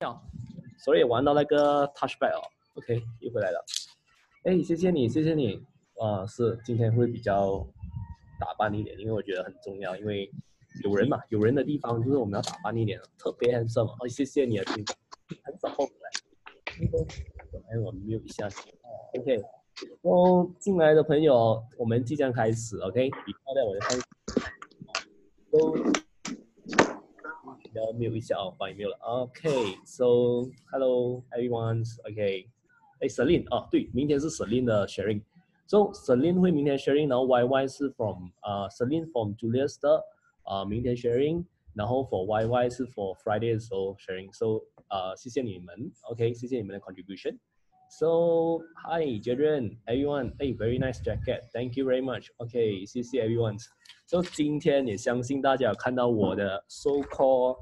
[0.00, 0.22] 好，
[0.78, 3.64] 所以玩到那个 touchback，OK，又回来了。
[4.44, 5.60] 哎，谢谢你，谢谢你。
[6.00, 7.66] 啊，是今天会比较
[8.38, 10.30] 打扮一点，因为我觉得很重要，因为
[10.84, 13.88] 有人嘛，有人的地方就是我们要打扮一点，特别 handsome。
[13.98, 14.84] 哦，谢谢你的听，
[15.42, 16.10] 很少后来。
[17.72, 18.48] 哎，我 mute 一下。
[19.18, 19.42] OK，
[20.02, 22.78] 哦，进来的朋友，我们即将开始。
[22.78, 24.02] OK，你漂亮，我就开始。
[25.50, 26.07] 都。
[27.73, 28.97] 要 mute 一下哦，帮你 mute 了。
[29.01, 32.47] OK，so hello everyone。OK，
[32.99, 40.03] 哎，Celine 哦，对，明天是 Celine 的 sharing。So Celine 会明天 sharing，然后 YY 是 from 啊 Celine from Julius 的
[40.43, 51.77] 啊明天 sharing，然后 for YY 是 for Friday 的时候 sharing。So 啊谢谢你们，OK，谢谢你们的 contribution。So hi Jaren everyone，哎，very nice jacket，thank
[51.77, 53.57] you very much。OK，谢谢 everyone。
[54.08, 57.54] 就今天也相信大家有看到我的 so call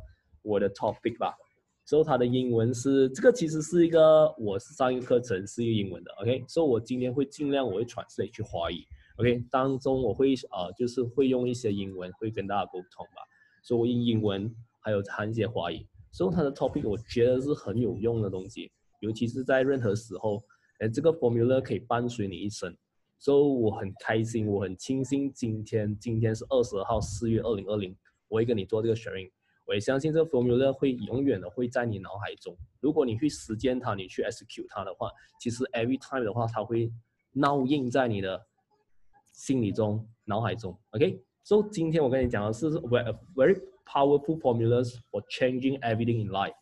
[0.42, 1.34] 我的 topic 吧。
[1.84, 6.44] 所以它的英文是这个，其实是一个我是上一个课程是一个英文的，OK。
[6.46, 8.76] 所以我今天会尽量我会 translate 去华语
[9.18, 9.44] ，OK。
[9.50, 13.22] 当中我会啊就是会用一些英文会跟大家沟通吧。
[13.64, 15.84] 所以我用英文还有谈一些华语。
[16.12, 18.70] 所以它的 topic 我觉得是很有用的东西，
[19.00, 20.42] 尤其是在任何时候，
[20.78, 22.76] 哎，这个 formula 可以伴随你一生。
[23.18, 27.96] 所以我很开心，我很庆幸今天，今天是二十号，四月二零二零，
[28.28, 29.30] 我会跟你做这个 sharing。
[29.64, 32.56] 我也相信这个 formula 会永远的会在你脑海中。
[32.78, 36.92] 如果你去实践它，你去 execute 它的话，其实 every time 的话，它会
[37.34, 38.46] 烙印在你的
[39.32, 40.78] 心里中、脑海中。
[40.90, 46.54] OK，所以今天我跟你讲的是 very powerful formulas for changing everything in life。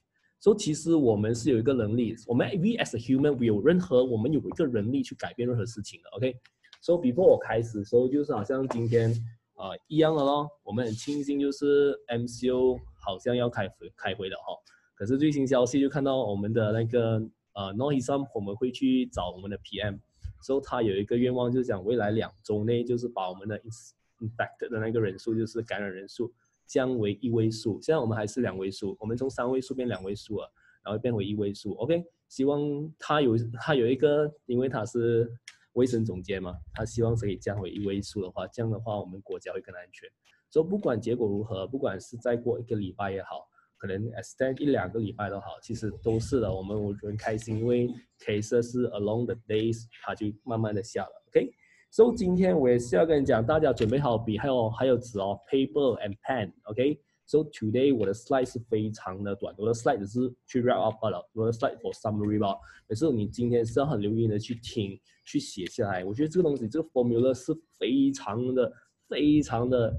[0.44, 6.36] 所以其实我们是有一个能力，我们 we as a human，有任何我们有一个能力去改变任何事情的，OK。
[6.82, 9.10] 所以 before 我开始的时候，就是好像今天
[9.54, 14.54] 啊一样的咯，我们很庆幸就是 MCO 好像要开回开回了哈。
[14.94, 17.22] 可是最新消息就看到我们的那个
[17.54, 19.98] 呃 n o i s a m 我们会去找我们的 PM，
[20.42, 26.30] 所以他有一个愿望，就是讲未来两周内就是把我们的 infect 的那个人数，就是感染人数。
[26.66, 30.52] 降为一位数，现在我们还是两位数，我们从三位数变两位数了，
[30.82, 31.72] 然后变回一位数。
[31.74, 32.60] OK，希望
[32.98, 35.30] 他有他有一个，因为他是
[35.74, 40.08] 卫生总监嘛，他希望可以降回一位数的话，这样的话我们国家会更安全。
[40.50, 47.88] 所以不管结果如何，不管是再过一个礼拜也好，可能 extend 一两个礼拜都好，其实都是的，我们我很开心，因为
[48.20, 51.24] case 是 along the days，它就慢慢的下了。
[51.28, 51.52] OK。
[51.94, 62.58] 所以今天我也是要跟你讲，大家准备好笔还有还有纸哦，paper and pen，OK？So today 我的 slide 是非常的短，我的 slide 只是去 wrap up 了，我的 slide for summary 吧。
[62.88, 66.04] 可是你今天是要很留意的去听，去写下来。
[66.04, 68.72] 我觉得这个东西，这个 formula 是非常的、
[69.08, 69.96] 非常的，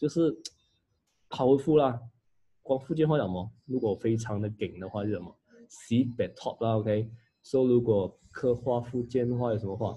[0.00, 0.36] 就是
[1.28, 2.00] 抛富啦。
[2.62, 3.48] 光福建话讲么？
[3.66, 5.32] 如果非常的紧的话就什么
[5.70, 9.96] ？See the top 啦，OK？So 如果刻画福建话有什么话？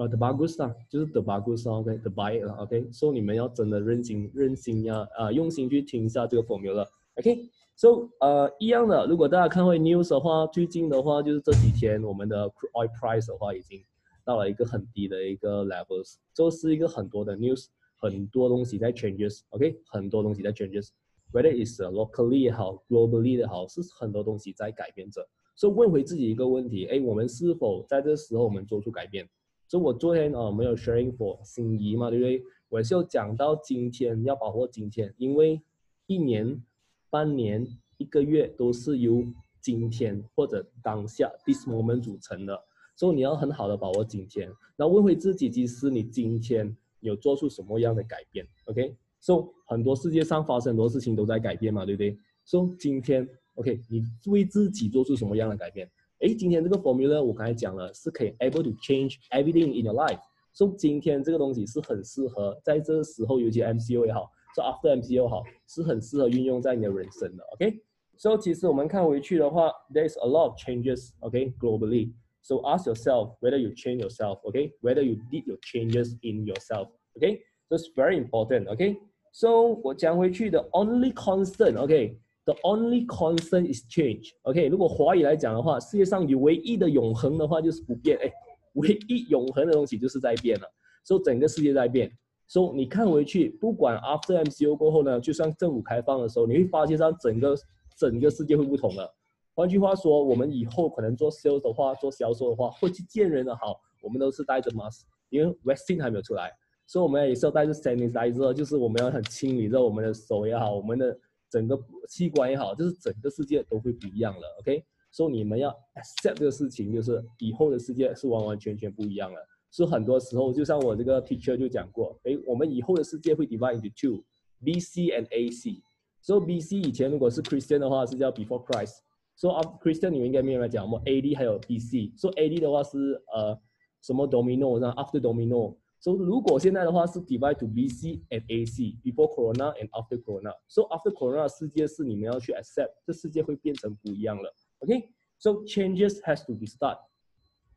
[0.00, 13.78] 呃，the bagus 啊，就是 the bagus，OK，the buy 了，OK，所以你们要真的认心、认心呀，啊，用心去听一下这个 formula，OK，so 呃，一样的，如果大家看会 news 的话，最近的话就是这几天我们的 oil price 的话已经
[14.24, 17.66] 到了一个很低的一个 levels，这是一个很多的 news，
[17.98, 29.28] 很多东西在 changes，OK，很多东西在 changes，whether is locally 也好，globally 也好，是很多东西在改变着，所以问回自己一个问题，哎，我们是否在这时候我们做出改变？
[29.70, 32.42] 所以我昨天啊没有 sharing for 心仪嘛，对不对？
[32.68, 35.62] 我是有讲到今天要把握今天，因为
[36.08, 36.60] 一年、
[37.08, 37.64] 半年、
[37.96, 39.24] 一个月都是由
[39.60, 42.60] 今天或者当下 this moment 组成的，
[42.96, 44.50] 所以你要很好的把握今天。
[44.74, 48.96] 那问回自己，其实你今天有做出什么样的改变？OK？
[49.20, 52.18] 所以很多世界上发生很多事情都在改变嘛，对不对？
[52.44, 55.88] 所以今天 OK，你为自己做出什么样的改变？
[56.19, 60.19] 哎，今天这个 formula 我刚才讲了，是可以 able to change everything in your life。
[60.53, 67.43] 所以今天这个东西是很适合在这个时候，尤其 MCO 也好，说 after MCO 好，是很适合运用在你的人生的。
[67.55, 67.81] OK，
[68.15, 74.39] 所以其实我们看回去的话，there's a lot of changes。OK，globally。So ask yourself whether you change yourself.
[74.43, 76.89] OK，whether you did your changes in yourself.
[77.17, 78.71] OK，so it's very important.
[78.71, 82.17] OK，so 我讲回去的 only constant。OK。
[82.46, 84.30] The only constant is change.
[84.42, 88.18] OK，如果华语来讲的话，世界上有唯一的永恒的话就是不变。
[88.18, 88.32] 哎，
[88.74, 90.66] 唯一永恒的东西就是在变了。
[91.04, 92.10] 所以整个世界在变。
[92.48, 97.54] 所以你看回去，不管 After MCO 过后呢，就算政府开放的时候，你会发现上整个
[97.96, 99.14] 整个世界会不同了。
[99.54, 106.50] 换句话说，我们以后可能做 sales 的话，做销售的话，或去见人的好，我们都是带着 mask，因为 vaccine 还没有出来，
[106.86, 111.16] 所以我们也是要带着 sanitizer，就是我们要很清理着我们的手也好，我们的。
[111.50, 114.40] 整个器官也好，就是整个世界都会不一样了。
[114.60, 119.38] OK，所以你们要 accept 这个事情，就是以后的世界是完完全全不一样了。
[119.70, 125.82] 所以很多时候，就像我这个 teacher 就讲过，哎，我们以后的世界会 divide into two，BC and AC。
[126.20, 128.98] 所以 BC 以前如果是 Christian 的话是叫 Before Christ。
[129.34, 132.18] 所以 Christian 你们应该没有来讲么？AD 还有 BC。
[132.18, 133.58] 所以 AD 的话是呃
[134.02, 135.76] 什么 Domino，然后 After Domino。
[136.00, 140.56] 所以如果现在的话是 divide to BC and AC，Before Corona and After Corona。
[140.66, 144.50] So After Corona 世界是你们要去 accept，这世界会变成不一样了。
[144.78, 146.98] OK，so changes has to be start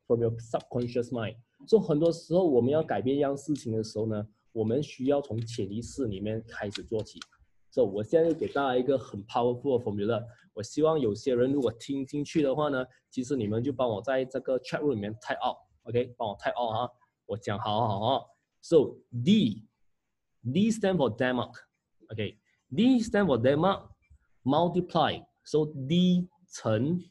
[0.07, 1.35] from your subconscious mind。
[1.67, 7.19] 所以很多时候我们要改变一样事情的时候呢，我们需要从潜意识里面开始做起。
[7.71, 10.23] So 我现在给大家一个很 powerful 的 formula，
[10.53, 16.91] 我希望有些人如果听进去的话呢，其实你们就帮我在这个 chat room 里面 type out，OK，帮我 type out 哈，
[17.26, 18.30] 我讲好好好。
[18.60, 27.02] So D，D stand for Denmark，OK，D stand for Denmark，multiply，so D 乘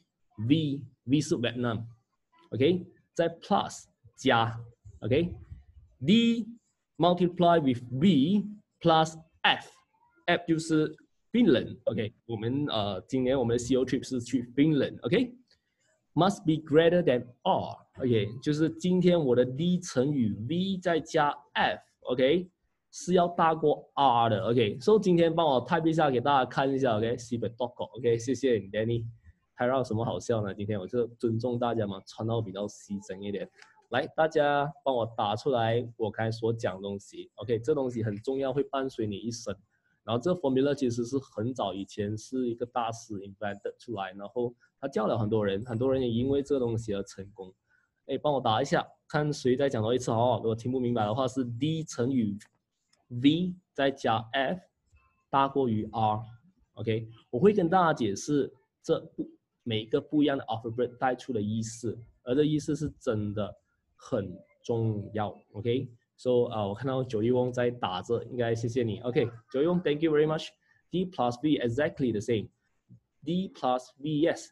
[0.46, 3.84] V，V 是 Vietnam，OK，再 plus
[4.16, 4.60] 加，
[5.00, 6.46] OK，D
[6.96, 8.44] multiply with V
[8.80, 10.94] plus F。App 就是
[11.32, 14.42] Finland，OK，我们呃今年我们的 CO trip 是去
[16.15, 22.47] Must be greater than R，OK，就是今天我的 D 乘以 V 再加 F，OK，
[22.91, 29.03] 是要大过 R 的，OK，所以今天帮我 type 一下给大家看一下，OK，C 本 doc，OK，谢谢你 Danny，
[29.55, 30.53] 还让什么好笑呢？
[30.53, 33.49] 今天我就尊重大家嘛，穿到比较西整一点，
[33.89, 39.55] 来大家帮我打出来我刚才所讲的东西，OK，这东西很重要，会伴随你一生。
[40.03, 47.49] 然后这个 formula 其实是很早以前是一个大师 invented 出来，然后他教了很多人，很多人也因为这东西而成功。
[48.07, 50.33] 哎，帮我答一下，看谁再讲多一次好？
[50.33, 52.37] 好如果听不明白的话，是 D 乘以
[53.07, 54.59] V 再加 F
[55.29, 56.19] 大过于 R。
[56.73, 58.53] OK，我会跟大家解释
[58.83, 59.25] 这不
[59.63, 63.55] 每一个不一样的 alphabet 带出的意思，而这意思是真的
[63.95, 65.33] 很重要。
[65.53, 65.89] OK。
[66.17, 68.99] So 啊，我看到九一翁在打着，应该谢谢你。
[68.99, 70.49] OK，九一翁，Thank you very much.
[70.91, 72.49] D plus B exactly the same.
[73.23, 74.49] D plus B, yes,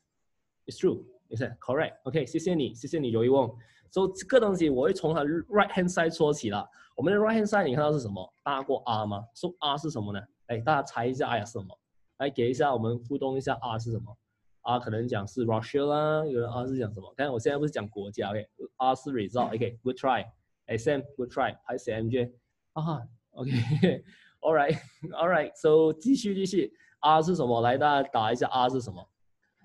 [0.71, 1.03] it's true.
[1.29, 1.95] Is it correct?
[2.03, 3.53] OK，谢谢你，谢谢你九一翁。
[3.91, 6.65] So 这个东西我会从它 right hand side 说起了。
[6.95, 8.33] 我们的 right hand side 你看到是什么？
[8.43, 10.21] 大过 R 吗？So R 是什么呢？
[10.47, 11.77] 哎，大家猜一下 R 是什么？
[12.19, 14.17] 来给一下我们互动一下 R 是什么
[14.61, 17.13] ？R 可能讲是 Russia 啦，有人 R 是讲什么？
[17.17, 19.53] 看我现在不是讲国家，OK，R 是 result。
[19.53, 20.25] OK，good try。
[20.67, 21.53] Sam, good try.
[21.67, 22.33] Hi, Sam J.
[22.73, 23.01] 啊
[23.31, 24.77] ，OK，All right,
[25.11, 25.51] All right.
[25.53, 26.71] So 继续继续
[27.01, 27.59] ，R 是什么？
[27.59, 29.05] 来，大家打一下 R 是什么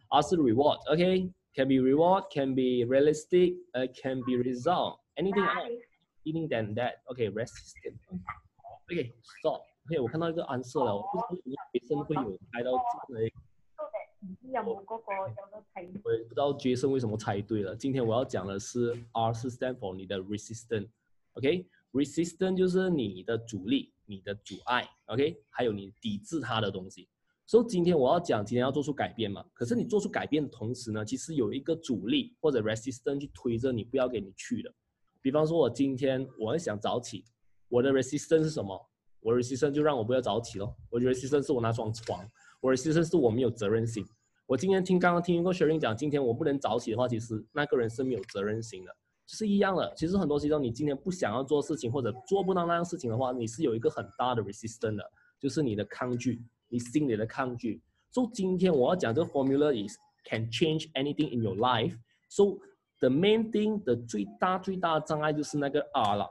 [0.09, 0.79] ？R 是 reward.
[0.91, 4.99] OK, can be reward, can be realistic, uh, can be result.
[5.15, 5.81] Anything else?
[6.25, 7.01] Anything than that?
[7.05, 7.99] OK, resistant.
[8.91, 9.61] OK, stop.
[9.87, 12.77] OK，我看到一个 answer 了，我不知道为什么学生会有猜到这
[13.15, 13.23] 样的。
[14.43, 15.33] 有冇嗰个有得
[15.73, 15.87] 睇？
[15.95, 17.75] 我不知道 Jason 为什么猜对了。
[17.75, 25.41] 今天我要讲的是 R 是 stand for 你的 resistance，OK？resistance 就是你的阻力、你的阻碍，OK？
[25.49, 27.09] 还有你抵制它的东西。
[27.46, 29.44] 所以今天我要讲，今天要做出改变嘛。
[29.54, 34.72] 可是你做出改变的同时呢，其实有一个阻力或者 resistance 去推着你，不要给你去的。
[35.22, 37.24] 比方说，我今天我很想早起，
[37.68, 38.78] 我的 resistance 是什么？
[39.20, 40.76] 我的 resistance 就让我不要早起咯。
[40.90, 42.28] 我 resistance 是我那双床，
[42.60, 44.04] 我 resistance 是我没有责任心。
[44.46, 49.92] 我今天听刚刚听过学员讲，今天我不能早起的话，其实那个人是没有责任心的，是一样的。
[49.96, 55.10] 其实很多时候，你今天不想要做事情或者做不到那样事情的话，你是有一个很大的 resistance 的，
[55.40, 56.40] 就是你的抗拒，
[56.76, 57.82] 你心里的抗拒。
[58.10, 59.96] So 今天我要讲这个 formula is
[60.28, 61.96] can change anything in your life.
[62.28, 62.58] So
[63.00, 66.30] the main thing 的最大最大的障碍就是那个 R 了。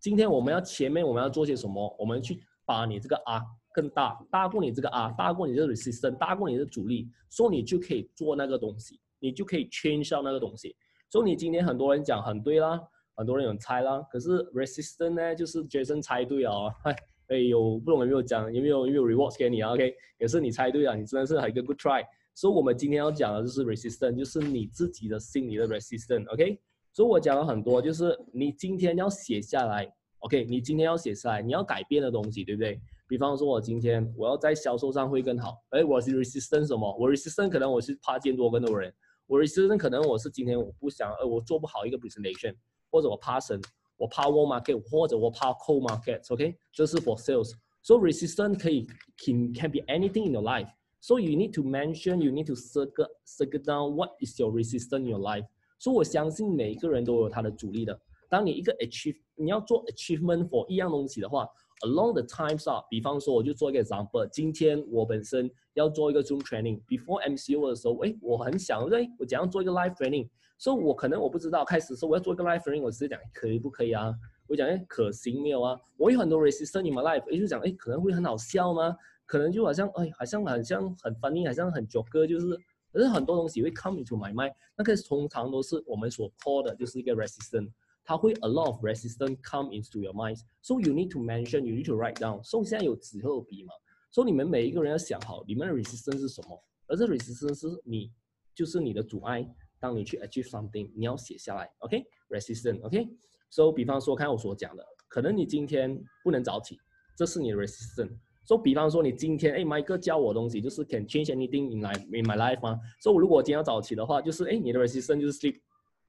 [0.00, 1.96] 今天我们要前面我们要做些什么？
[1.98, 3.40] 我们去把你这个 R。
[3.74, 10.76] 更大，大过你这个 R，大过你的 resistance，大过你的阻力，所以你就可以做那个东西，你就可以 change 到那个东西。
[11.10, 12.80] 所以你今天很多人讲很对啦，
[13.16, 16.52] 很多人有猜啦，可是 resistance 呢，就是 Jason 猜对啊，
[16.84, 16.94] 哎，
[17.28, 22.04] 哎有不懂有没有讲，有没有有没有 rewards 给你啊？OK，也是你猜对了，你真的是一个 good try。
[22.34, 26.58] 所以我们今天要讲的就是 resistance，就是你自己的心理的 resistance，OK。
[26.92, 32.80] 所以我讲了很多，就是你今天要写下来，OK，你今天要写下来，你要改变的东西，对不对？
[33.06, 35.58] 比方说，我今天我要在销售上会更好。
[35.70, 36.96] 哎，我是 resistant 什么？
[36.98, 38.92] 我 resistant 可能我是怕见多更多人。
[39.26, 42.54] 我 resistant 可能我是今天我不想，呃，我做不好一个 presentation，
[42.90, 43.60] 或者我怕生，
[43.97, 50.67] 我怕 war market，或者我怕 cold market。OK，这是 for sales。So resistant 可以 can can be anything in your life.
[51.01, 54.99] So you need to mention, you need to circle circle down what is your resistance
[54.99, 55.45] in your life.
[55.79, 57.99] 所以我相信每一个人都有他的阻力的。
[58.27, 61.47] 当你一个 achieve，你要做 achievement for 一样东西的话。
[61.81, 70.27] along the times 啊，比方说我就做一个 example，今天我本身要做一个 Zoom training，before MCO 的时候，哎，我很想，哎，我怎样做一个 live training？
[70.64, 74.14] 所以我可能我不知道，开始说我要做一个 live ring，我直接讲可以不可以啊？
[74.46, 75.78] 我讲哎可行没有啊？
[75.98, 78.96] 我有很多 resistance in my life，也就讲哎可能会很好笑吗？
[79.26, 82.58] 可能就好像哎好像好像很 funny，好像很 joke，就是
[82.90, 87.70] 可是很多东西会 come into my mind，那个通常都是我们所 call 的就是一个 resistance，
[88.02, 92.14] 它会 a lot of resistance come into your mind，so you need to mention，you need to write
[92.14, 92.42] down。
[92.42, 93.74] 所以现在有纸和笔嘛，
[94.10, 98.10] 所以你们每一个人要想好你们的 resistance 是什么，而这 resistance 是你
[98.54, 99.46] 就是你的阻碍。
[99.84, 106.78] 当你去 achieve something，你要写下来，OK？Resistance，OK？So，比方说，看我所讲的，可能你今天不能早起，
[107.14, 108.16] 这是你的 resistance。
[108.46, 115.60] So，比方说，你今天，哎，Mike 教我东西，就是 can change anything in my in my life 吗？So，如果今天要早起的话，就是，哎，你的 resistance 就是 sleep，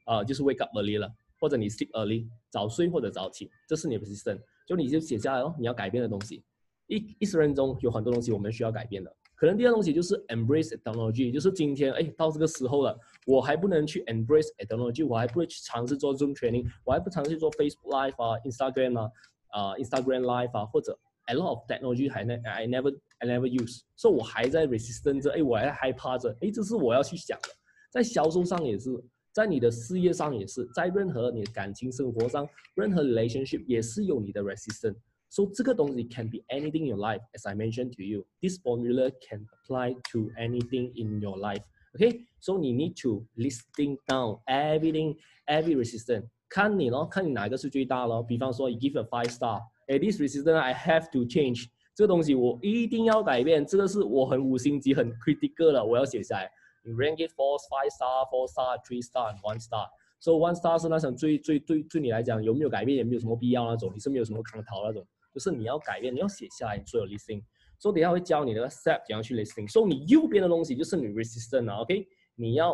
[0.05, 4.39] 啊，就是 wake up early 了，或者你 sleep early，早睡或者早起，这是你的 resistance。
[4.65, 6.45] 就你就写下来哦，你要改变的东西。
[6.87, 9.13] 一一生中有很多东西我们需要改变的。
[9.35, 19.11] 可能第二东西就是 embrace technology，就是今天哎到这个时候了，我还不能去 embrace technology，我还不会去尝试做 Zoom training，我还不尝试做 Facebook Live 啊，Instagram 啊，
[19.49, 25.29] 啊 Instagram Live 啊，或者 a lot of technology 还 ne I never I never use，所以我还在 resistant
[25.31, 27.49] 哎，我还害怕着，哎，这是我要去想的，
[27.91, 28.89] 在销售上也是，
[29.33, 34.95] 在你的事业上也是，在任何你的感情生活上，任何 relationship 也是有你的 resistant。
[35.34, 37.20] So 这个东西 can be anything in your life.
[37.32, 41.62] As I mentioned to you, this formula can apply to anything in your life.
[41.94, 46.26] Okay, so you need to listing down everything, every resistance.
[46.48, 48.22] 看你咯，看你哪个是最大咯。
[48.22, 49.60] 比方说，you give a five star.
[49.86, 51.66] Hey, this resistance I have to change.
[51.94, 56.50] 这个东西我一定要改变，这个是我很五星级、很 critical 的，我要写下来。
[56.82, 59.86] 你 rank it four, five star, four star, three star, and one star.
[60.18, 65.06] So one star 是那种最最对对你来讲有没有改变也没有什么必要那种，你是没有什么可逃那种。
[65.35, 67.43] 就是你要改变，你要写下来所有 listing，
[67.77, 69.69] 所以等下会教你那个 step 怎样去 listing。
[69.69, 72.07] 所以你右边的东西就是你 resistance 啊，OK？
[72.35, 72.73] 你要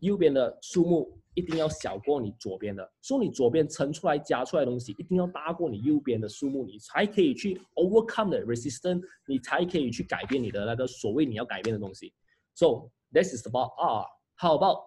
[0.00, 12.12] 右边的数目一定要小过你左边的，所以你左边乘出来加出来的东西一定要大过你右边的数目，你才可以去 overcome the resistance，你才可以去改变你的那个所谓你要改变的东西。
[12.54, 14.78] So this is about R，how about？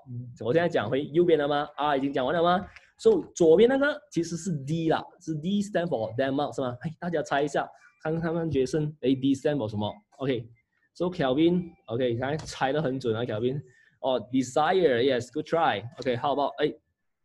[0.44, 2.68] 我现在讲回右边了吗？R 已经讲完了吗？
[3.00, 6.78] 所以左边那个其实是 D 啦，是 D stand for Denmark 是吗？
[6.82, 7.66] 哎，大家猜一下，
[8.04, 13.62] 看看他们决胜，哎，D stand for 什么？OK，So Kelvin，OK，刚才猜得很准啊，Kelvin。
[14.02, 15.84] 哦，Desire，Yes，Good try。
[16.00, 16.74] OK，How about 哎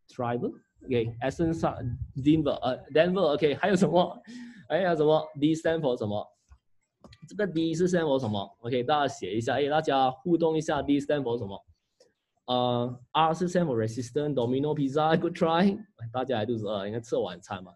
[0.08, 4.20] ，Tribal，OK，Essence，Denver，呃，Denver，OK，还有什么？
[4.68, 6.26] 还有什么？D stand for 什么？
[7.28, 11.64] 这个 D 是 stand for 什么？OK，大家写一下，哎，大家互动一下，D stand for 什么？
[12.45, 15.77] 呃，R 是 stand for resistant domino pizza，good try。
[16.11, 17.73] 大家来肚子饿，应该吃晚餐嘛。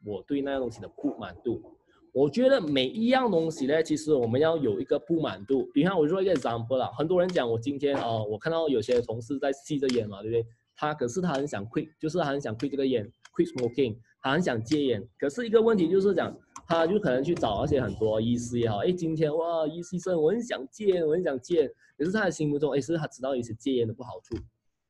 [0.04, 1.76] 我对那个东西的不满度。
[2.13, 5.69] 我觉得每一样东西呢，其实我们要有一个不满度。
[5.73, 10.45] 比方我说一个 example 啦，很多人讲我今天哦，我看到有些同事在吸着烟嘛，对不对？
[10.75, 15.07] 他可是他很想 quit，就是他很想 quit 这个烟，quit smoking，他很想戒烟。
[15.17, 16.37] 可是一个问题就是讲，
[16.67, 21.71] 他就可能去找那些很多医师也好，哎，今天哇，医生我很想戒，我很想戒。
[21.97, 24.35] 可是他的心目中，哎，是他知道一些戒烟的不好处。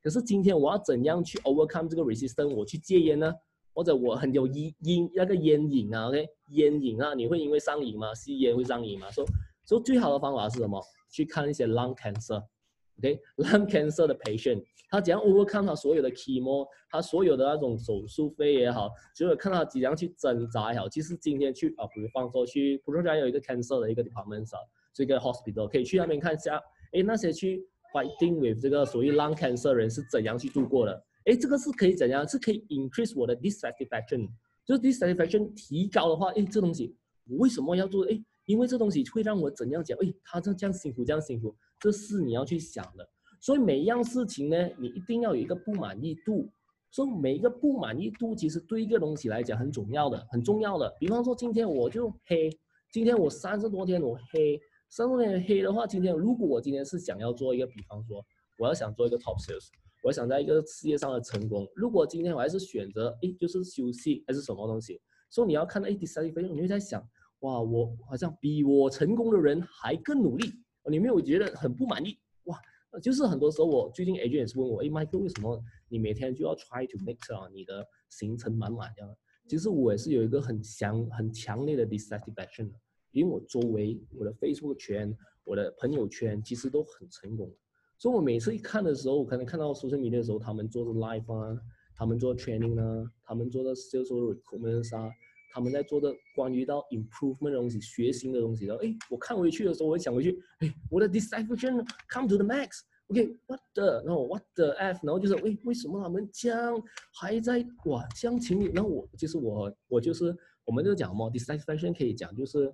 [0.01, 3.31] 可是今天我要怎样去 overcome 这个 resistance，我去戒烟呢？
[3.73, 8.13] 或者我很有烟烟那个烟瘾啊，OK，烟瘾啊，你会因为上瘾吗？
[8.13, 9.09] 吸烟会上瘾吗？
[9.11, 9.25] 说
[9.67, 10.81] 说最好的方法是什么？
[11.11, 20.87] 去看一些 lung cancer，OK，lung cancer 的 patient，他怎样 overcome 他所有的 chemo，他所有的那种手术费也好，就是看他怎样去挣扎也好。
[20.89, 24.59] 其实今天去啊，比如方说去普通家有一个 cancer 的一个 department 啊，
[24.93, 26.55] 这个 hospital 可以去那边看一下，
[26.93, 31.03] 哎，那些去 fighting with 这个所谓 lung cancer 人是怎样去度过的？
[31.25, 32.27] 哎，这个是可以怎样？
[32.27, 34.27] 是可以 increase 我的 dissatisfaction，
[34.65, 36.95] 就是 dissatisfaction 提高的话，哎，这东西
[37.29, 38.05] 我为什么要做？
[38.05, 39.97] 哎，因为这东西会让我怎样讲？
[40.01, 43.07] 哎，他这这样辛苦，这样辛苦，这是你要去想的。
[43.39, 46.49] 所以每一样事情呢，你一定要有一个不满意度。
[46.93, 50.93] 所以每一个不满意度其实对一个东西来讲很重要的，很重要的。
[50.99, 52.49] 比方说今天我就黑，
[52.91, 54.59] 今天我三十多天我黑，
[54.89, 58.21] 三十多天黑的话，今天如果我今天是想要做一个，比方说
[58.57, 59.69] 我要想做一个 top sales。
[60.01, 61.67] 我想在一个事业上的成功。
[61.75, 65.00] 如果今天我还是选择，哎，就是休息还是什么东西？
[65.29, 67.01] 所以你要看到，哎，第三分钟，你会在想，
[67.39, 70.51] 哇，我好像比我成功的人还更努力。
[70.89, 72.17] 你没有觉得很不满意？
[72.46, 72.60] 哇，
[73.01, 79.15] 就是很多时候我最近 agent 也是问我，哎，Michael，为什么你每天就要 try to make 啊你的行程满满这样？
[79.48, 82.79] 其实我也是有一个很强很强烈的 dissatisfaction 的，
[83.12, 87.53] 因为我周围我的 Facebook 圈、我的朋友圈其实都很成功，
[88.01, 91.55] 所以我每次一看的时候，我可能看到 social media 的时候，他们做的 live 啊，
[91.96, 95.12] 他们做 training 啊，他们做的 sales recruitment 啊，
[95.53, 102.79] 他们在做的关于到 improvement 的东西、学习的东西然后，哎，我看回去的时候，我会想回去，哎，我的 dissatisfaction come to the max。
[103.10, 106.81] OK，what the，然后 what the f，然后就是，为为什么他们将
[107.13, 108.72] 还在哇将情侣？
[108.72, 112.74] 然后我就是我我就是我们就讲嘛，dissatisfaction 可以讲就是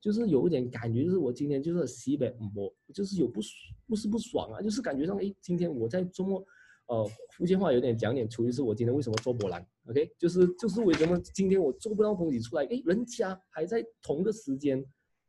[0.00, 3.40] 就是有一点感觉，就是我今天就是西北我就是有不
[3.86, 6.42] 不是不爽啊，就是感觉上哎，今天我在周末，
[6.86, 12.64] 呃，福建话有点讲点粗，就是我今天为什么做波兰？OK，就是就是为什么今天我做不到东西出来？
[12.64, 14.82] 哎，人家还在同个时间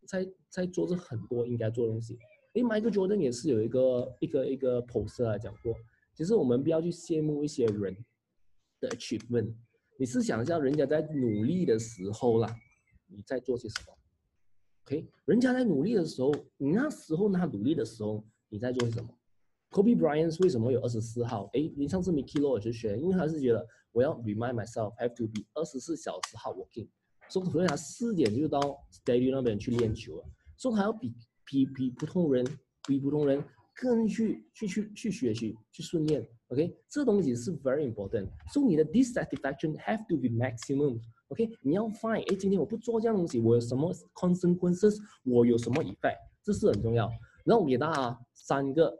[0.08, 2.18] 在在做着很多应该做东西。
[2.54, 5.76] 哎，Michael Jordan 也是有一个一个一个 post 来讲过，
[6.16, 7.96] 其实我们不要去羡慕一些人
[8.80, 9.54] 的 achievement，
[9.98, 12.56] 你是想一下人家在努力的时候啦，
[13.08, 13.94] 你在做些什么
[14.92, 19.10] ？OK，人家在努力的时候，你那时候他努力的时候，你在做些什么
[19.70, 21.50] ？Kobe Bryant 为什么有二十四号？
[21.54, 26.90] 哎，你上次 Mickey Law 就学，因为他是觉得我要 remind myself have to be 二十四小时 hard working，
[27.30, 28.60] 所以他四点就到
[28.92, 30.26] stadium 那边去练球了，
[30.58, 31.14] 所以他要比。
[31.44, 32.46] 比比普通人，
[32.88, 33.44] 比普通人
[33.76, 38.30] 更去去去去学习，去训练，OK，这东西是 very important。
[38.54, 47.10] 所以你的 dissatisfaction have to be maximum OK，你要 find，哎，今天我不做这样东西，我有什么 consequences，我有什么 effect，这是很重要。
[47.46, 48.94] 然后我给大家三个、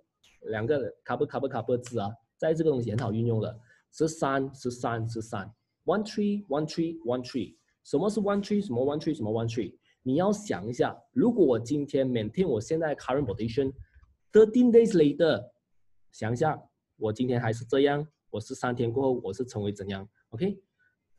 [0.44, 3.60] 两个 cover cover cover 字啊，在这个东西很好运用的，
[3.92, 5.46] 十三、十三、十三
[5.84, 8.66] ，one tree one tree one tree，什么是 one tree？
[8.66, 9.14] 什么 one tree？
[9.14, 9.76] 什么 one tree？
[10.02, 15.50] 你要想一下，如果我今天 maintain 我现在 current position，thirteen days later，
[16.14, 16.58] 想一下，
[16.96, 20.58] 我今天还是这样，我是三天过后我是成为怎样？OK？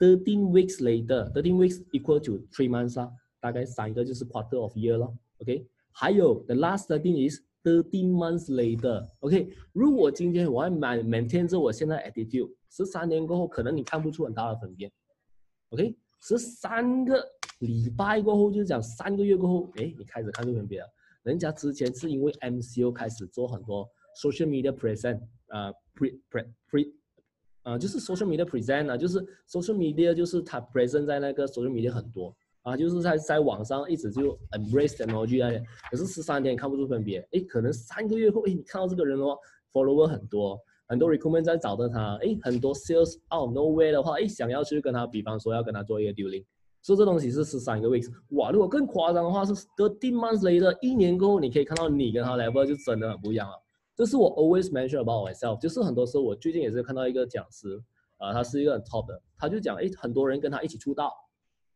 [0.01, 5.13] ？OK，thirteen weeks later，thirteen weeks equal to three months 啊，大概三个就是 quarter of year 了。
[5.39, 14.91] OK，还有 the last thirteen is thirteen months later。OK，如果今天我要 main maintain 着我现在 attitude，十三年过后可能你看不出很大的分别。
[15.69, 17.23] OK，十三个。
[17.61, 20.87] 礼拜过后就是讲三个月过后，哎，你开始看出分别了。
[21.23, 26.93] 人家之前是因为 MCO 开始做很多 social media present，啊，pre pre pre，
[27.62, 35.38] 啊，就是 social media present 啊，就是 social media 就是它 present 在那个 social media 很多啊，就是在在网上一直就 embrace technology
[35.38, 35.62] 那些。
[35.90, 39.36] 可是十三天看不出分别，哎，可能三个月后，哎，你看到这个人的话
[39.72, 46.44] ，follower 很多，很多 recruitment 在找着他，哎，很多 sales out of nowhere 的话，哎，想要去跟他，比方说要跟他做一个 dealing。
[46.84, 48.50] 所以这东西是十三个 weeks，哇！
[48.50, 53.54] 如果更夸张的话，是 thirteen months later，一年过后，你可以看到你跟他 level 就真的很不一样了。
[53.94, 57.82] 这是我 always mention about myself，就是很多时候我最近也是看到一个讲师，
[58.18, 61.12] 啊，他是一个很 top 的，他就讲，哎，很多人跟他一起出道，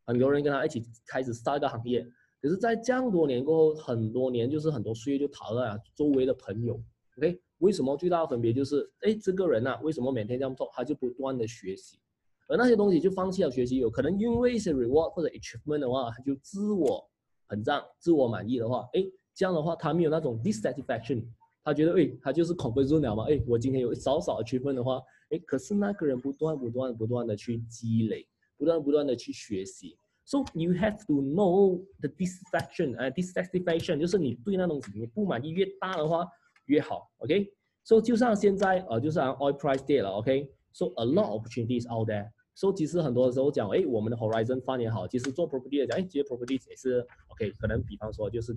[0.05, 2.05] 很多人跟他一起开始 start 一个行业，
[2.41, 6.81] 可是，在这样多年过后，很多年就是很多岁月就淘汰了周围的朋友
[7.17, 7.39] ，OK？
[7.59, 10.69] 为什么最大的分别就是，哎，这个人呐，为什么每天这样做？
[10.73, 11.99] 他就不断的学习。
[12.47, 17.09] 而那些东西就放弃了学习，有可能因为一些 reward 或者 achievement 的话，他就自我
[17.49, 19.03] 膨胀、自我满意的话，哎，
[19.33, 21.25] 这样的话他没有那种 dissatisfaction，
[21.67, 25.01] 他觉得，哎，他就是 comfort 了嘛，哎，我今天有少少 achievement 的话，
[25.31, 28.25] 哎，可是那个人不断、不断、不断的去积累，
[28.57, 36.25] 不断、不断的去学习，so you have to know the dissatisfaction，呃，dissatisfaction 就是你对那东西你不满意越大的话
[36.67, 42.31] 越好，OK，so 就像现在呃，就是 oil price 跌了，OK，so a lot opportunities out there。
[42.55, 48.53] So 其实很多的时候讲，哎，我们的 horizon 发展好，其实做 property 来讲，哎，其实 property 也是 OK，可能比方说就是，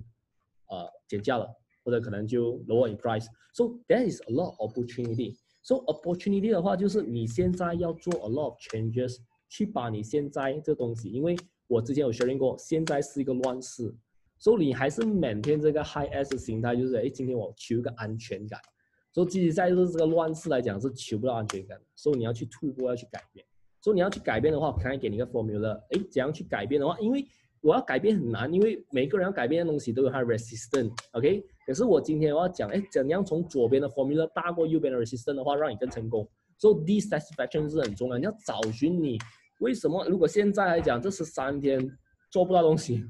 [0.69, 3.25] 呃，减价了，或者可能就 lower in price。
[3.53, 5.35] So there is a lot of opportunity.
[5.63, 9.17] So opportunity 的话，就是你现在要做 a lot of changes，
[9.49, 11.35] 去把你现在这东西，因为
[11.67, 13.93] 我之前有学过，现在是一个乱世，
[14.39, 18.59] 所以你还是 maintain 这个 high S 形态，就是哎，今天我求一个安全感。
[19.13, 23.45] 所以其实在这这个乱世来讲是求不到安全感的，所以你要去突破，要去改变。
[23.81, 25.73] 所以你要去改变的话，可以给你一个 formula。
[25.89, 27.25] 哎，怎样去改变的话，因为
[27.61, 31.43] 我要改变很难，因为每个人要改变的东西都有它的 resistance，OK？
[31.65, 36.27] 可是我今天我要讲，哎，怎样从左边的 formula 大过右边的 resistance 的话，让你更成功。
[36.57, 39.17] So dissatisfaction 是很重要，你要找寻你
[39.59, 40.05] 为什么。
[40.07, 41.79] 如果现在来讲，这十三天
[42.31, 43.03] 做不到东西，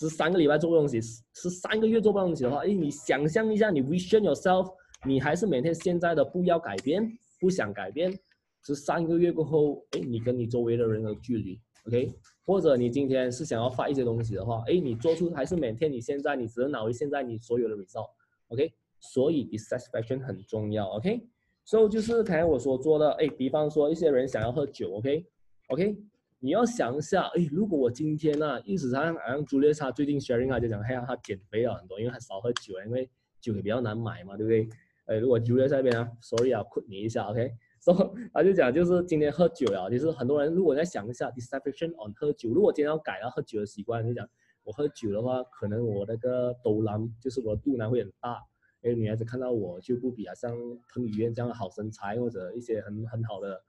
[0.00, 1.00] 十三个礼拜做不到东西，
[1.34, 4.72] 十三个月做不到东西的话，哎，你想象一下，你 vision yourself，
[5.04, 7.08] 你还是每天现在的不要改变，
[7.40, 8.16] 不想改变。
[8.64, 12.12] 十三个月过后，哎，你跟你周围的人的距离，OK？
[12.48, 18.72] 或者你今天是想要发一些东西的话，哎，你做出还是每天你现在你只能拿回现在你所有的 result，OK？
[19.00, 21.28] 所以 dissatisfaction 很重要，OK？
[21.62, 25.98] 所以就是刚才我所做的，哎，比方说一些人想要喝酒，OK？OK？
[26.38, 33.06] 你要想一下，哎，如果我今天呢，一直像好像朱丽莎最近 sharing 啊，就讲，哎呀，她减肥了很多，因为她少喝酒，因为
[33.42, 34.66] 酒也比较难买嘛，对不对？
[35.04, 37.52] 哎，如果朱丽莎那边啊，sorry 啊，困你一下，OK？
[37.94, 42.10] 所以他就讲，就是今天喝酒啊，就是很多人如果在想一下 d i s s a t i s f a c t i o n
[42.10, 44.28] on 喝酒，如果今天要改了喝酒的习惯，就讲
[44.62, 48.38] 我喝酒的话，可能我那个肚腩，就是我肚腩会很大。
[48.82, 50.52] 哎，女孩子看到我就不比啊，像
[50.92, 53.60] 彭于晏这样的好身材，或者一些很很好的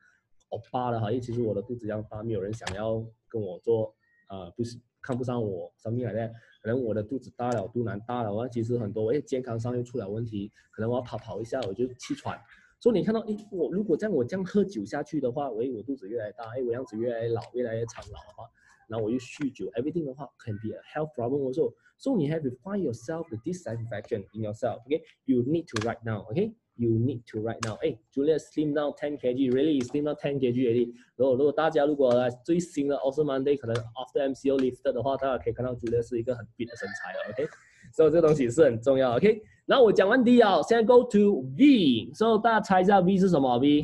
[0.49, 3.95] 欧巴的哈，因为其实我的肚子这样大，没有人想要跟我做，
[4.29, 6.27] 呃，不是看不上我生命来的，
[6.62, 12.38] 可能我的肚子大了，肚腩大了，我其实很多哎健康上又出了问题，可能我要跑跑一下我就气喘。
[12.80, 18.50] 所以你看到，哎，我如果这样我这样喝酒下去的话，哎，我肚子越来越大，哎，我样子越来越老，越来越苍老的话，
[18.88, 21.74] 然后我又酗酒，everything 的话，can be a health problem also。
[21.98, 24.80] So you have to find yourself the dissatisfaction in yourself.
[24.86, 26.26] Okay, you need to right now.
[26.32, 27.76] Okay, you need to right now.
[27.82, 30.94] 哎，Julia slim down 10 kg, really slim down 10 kg already.
[31.18, 32.13] 如果如果大家如果
[32.46, 37.34] 最新的 Awesome Monday 可能 after MCO lifted 的话，大家可以看到 Julia 是一个很 fit 的身材了。
[37.34, 37.50] OK，
[37.92, 39.16] 所以这东西是很重要。
[39.16, 42.12] OK，然后我讲完 D 啊，现在 go to V。
[42.14, 43.59] 所以大家猜一下 V 是什么？
[43.59, 43.83] V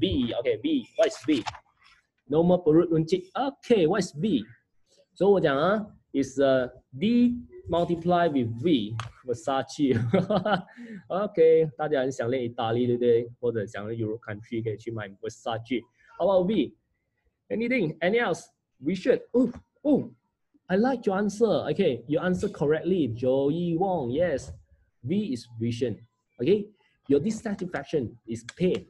[0.00, 3.24] V OK V，what is V？No more perut runcit.
[3.34, 4.44] OK，what is V？
[5.14, 13.30] 所以我讲啊，is a D。multiply with V Versace。OK，大家很想念意大利，对不对？
[13.38, 16.74] 或者想念 Euro country 可以去买 Versace。How about V?
[17.48, 17.96] Anything?
[18.00, 18.46] Any else?
[18.80, 19.20] We should.
[19.30, 20.10] Oh, oh.
[20.66, 21.68] I like your answer.
[21.70, 23.08] Okay, you answer correctly.
[23.08, 24.10] Joey Wong.
[24.10, 24.52] Yes.
[25.02, 25.96] V is vision.
[26.40, 26.68] Okay,
[27.08, 28.86] your dissatisfaction is pain.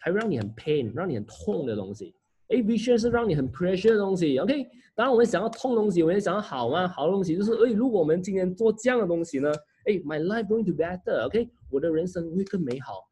[0.00, 2.14] 它让你很 pain，让你很痛的东西。
[2.48, 4.66] 哎，vision 是让你很 pressure 的东西，OK。
[4.94, 6.86] 当然，我们想要痛东西，我们想要好吗？
[6.86, 9.50] 好的东西就是，哎，如果我们今天做这样的东西呢，
[9.86, 13.02] 哎，my life going to better，OK，我的人生会更美好。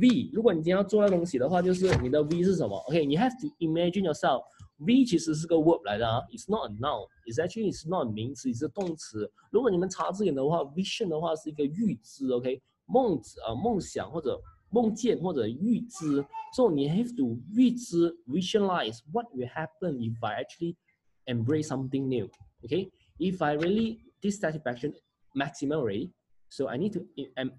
[0.00, 2.76] V，如果你今天要做的东西的话，就是你的 V 是什么？
[2.88, 4.42] OK，你 have to imagine yourself。
[4.78, 9.30] V 其实是个 verb 来的啊，it's not a noun，it's actually it's not 名词，是动词。
[9.50, 14.40] 如果你们查字典的话，vision 的话是一个预知，OK，梦子啊，梦想或者。
[14.74, 16.24] 梦见或者预知，
[16.56, 20.76] so 你 have to 预知 visualize what will happen if I actually
[21.26, 22.30] embrace something new.
[22.64, 24.94] Okay, if I really dissatisfaction
[25.34, 26.10] maximally,
[26.48, 27.00] so I need to
[27.36, 27.52] um,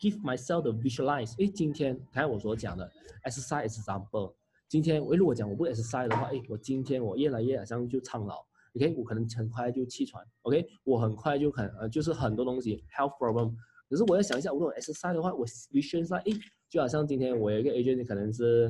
[0.00, 1.36] give myself the visualize.
[1.36, 2.90] 诶，今天刚才我所讲的
[3.22, 4.34] exercise example，
[4.75, 8.45] 今天我如果讲我不 exercise 的话，诶，我今天我越来越好像就苍老。
[8.75, 10.21] OK，我可能很快就气喘。
[10.41, 13.55] OK，我很快就很呃，就是很多东西 health problem。
[13.89, 16.33] 可是我要想一下，如果 S 赛的话，我 vision 赛，诶，
[16.67, 18.69] 就好像今天我有一个 agent，可能是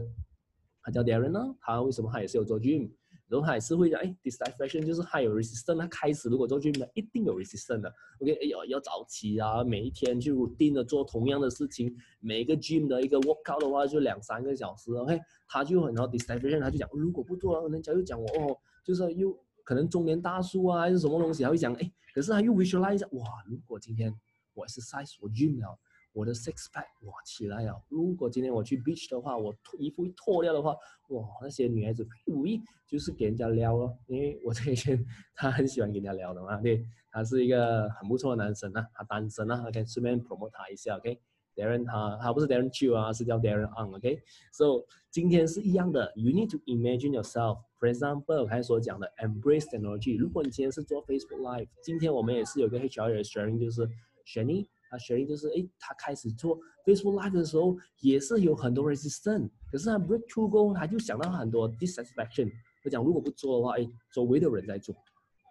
[0.84, 2.91] 他叫 Darren 呢，他为什么他也是有做 gym，
[3.28, 24.14] 然后他也是会讲，哎，dissatisfaction 就是他有 resistance，他开始如果做 gym 的，一定有 resistance 的，OK，哎呦，要早起啊，每一天就定的做同样的事情，每一个 gym 的一个 workout 的话就两三个小时，OK，他就很然后 dissatisfaction，他就讲，如果不做，人家又讲我哦，就是又可能中年大叔啊，还是什么东西，他会讲，哎，可是他又 visualize 一下，哇，如果今天。
[24.58, 25.78] 我是 size 我 gym 了，
[26.15, 27.84] 我的 six pack 哇起来了。
[27.89, 30.71] 如果今天我去 beach 的话，我脱衣服一脱掉的话，
[31.10, 34.97] 哇那些女孩子无意就是给人家撩了，因为我这些
[35.36, 49.12] 他很喜欢给人家撩的嘛，对，他是一个很不错的男生啊，他单身啊，OK，顺便 promote 他一下，OK，Darren 他他不是 Darren Chu 啊，是叫 Darren On，OK，So 今天是一样的，You need to imagine yourself，for example 刚才所讲的
[49.17, 50.17] embrace technology。
[50.17, 53.89] 如果你今天是做 Facebook Live，今天我们也是有个 HR 的 sharing 就是。
[54.25, 62.52] Shani，啊，Shani 就是，哎，他开始做 Facebook Live 的时候，也是有很多 resistance，可是他 breakthrough 后，他就想到很多 dissatisfaction。
[62.84, 64.95] 他讲，如果不做的话，哎，周围的人在做，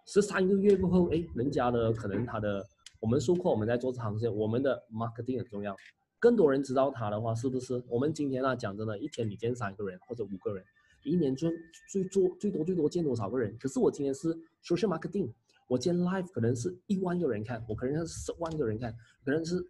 [0.07, 2.65] 十三个月过后，哎，人家的可能他的，
[2.99, 5.75] 我们说过我们在做这行业，我们的 marketing 很重要，
[6.17, 7.83] 更多人知道他的话，是不是？
[7.89, 10.63] 我们今天啊，讲真的，一天你见三个人或者五个人，
[11.03, 11.51] 一年就
[11.91, 13.57] 最做最多最多见多少个人？
[13.59, 15.31] 可是我今天是 social marketing。
[15.68, 18.92] 我今天 live 可能是一万个人看，我可能是十万个人看，
[19.24, 19.64] 可能是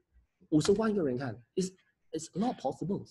[0.51, 1.35] 五十万个人看。
[1.55, 1.73] It's
[2.12, 3.07] it's not possible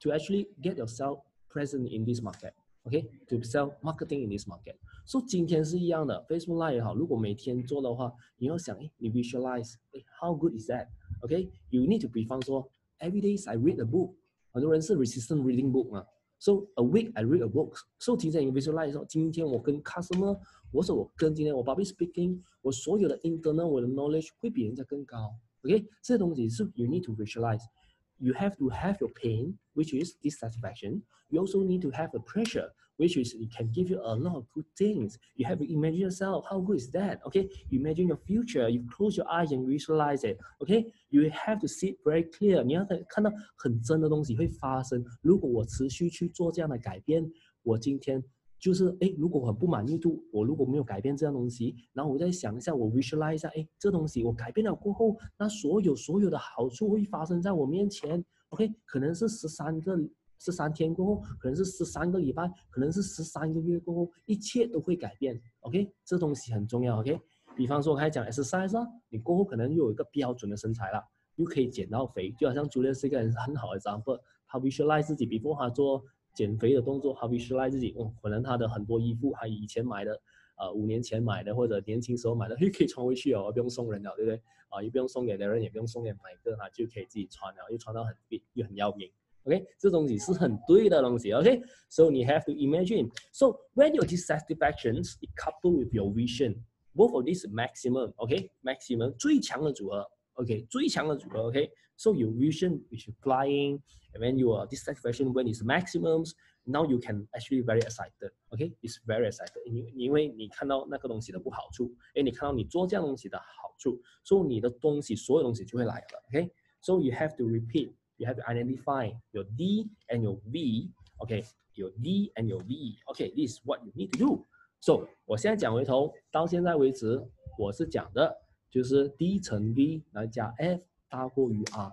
[0.00, 2.52] to actually get yourself present in this market.
[2.84, 4.74] OK, to sell marketing in this market.
[5.06, 10.88] So 今天是一样的，Facebook Live 也好，如果每天做的话，你要想，哎，你 visualize，哎，how good is that?
[11.20, 14.14] OK, you need to 比方说，every day I read a book。
[14.50, 16.04] 很多人是 resistant reading book 嘛。
[16.38, 17.76] So a week I read a book.
[17.98, 20.38] So 提前 visualize 说，今天我跟 customer
[20.72, 25.32] 我说我跟今天我 public speaking，我所有的 internal 我的 knowledge 会比人家更高。
[25.62, 31.02] OK，这些东西是 you need to visualize。You have to have your pain, which is dissatisfaction.
[31.28, 34.36] You also need to have a pressure, which is it can give you a lot
[34.36, 35.16] of good things.
[35.34, 36.44] You have to imagine yourself.
[36.48, 37.20] How good is that?
[37.26, 38.68] Okay, you imagine your future.
[38.68, 40.38] You close your eyes and visualize it.
[40.60, 42.62] Okay, you have to see it very clear.
[42.62, 45.04] 你要看到很真的东西会发生。
[45.20, 47.30] 如果我持续去做这样的改变，
[47.62, 48.22] 我今天
[48.58, 58.24] 就是哎，如果我很不满意度，我如果没有改变这样东西，然后我再想一下，我 visualize 一下，哎，这东西我改变了过后，那所有所有的好处会发生在我面前。
[58.50, 59.98] OK，可能是十三个
[60.39, 65.41] 十三天过后，可能是十三个礼拜，可能是十三个月过后，一切都会改变。
[65.61, 66.99] OK，这东西很重要。
[66.99, 67.19] OK，
[67.55, 71.03] 比方说我开始讲 exercise 啊，你过后可能又有一个标准的身材了，
[71.35, 76.03] 又可以减到肥，就好像朱列是一个人很好的 example，他 visualize 自己，before 他做。
[76.33, 80.21] 减肥的动作，他 visualize 自己，哦，可能他的很多衣服，他以前买的，
[80.59, 84.39] 呃，五年前买的或者年轻时候买的， 又可以穿回去哦，不用送人了，对不对？
[84.69, 89.09] 啊，也不用送给别人，也不用送给哪个，他就可以自己穿了，又穿到很变又很要命。
[89.46, 91.32] OK，这东西是很对的东西。
[91.32, 93.10] OK，so you have to imagine.
[93.32, 96.62] So when your dissatisfactions coupled with your vision,
[96.94, 98.12] both of these maximum.
[98.16, 100.08] OK，maximum 最强的组合。
[100.34, 101.48] OK，最强的组合。
[101.48, 103.80] OK，so your vision is flying.
[104.18, 106.34] when your dissatisfaction when it's maximums,
[106.66, 108.30] now you can actually very excited.
[108.52, 109.62] Okay, it's very excited.
[109.64, 116.22] 因因为你看到那个东西的不好处，哎，你看到你做这样东西的好处，所以你的东西所有东西就会来了。
[116.30, 117.94] Okay, so you have to repeat.
[118.17, 120.91] You have to identify your D and your V.
[121.19, 121.43] Okay,
[121.75, 122.97] your D and your V.
[123.11, 124.45] Okay, this is what you need to do.
[124.79, 127.23] So 我现在讲回头，到现在为止，
[127.57, 128.35] 我是讲的
[128.69, 131.91] 就是 D 乘 V 来加 F 大过于 R。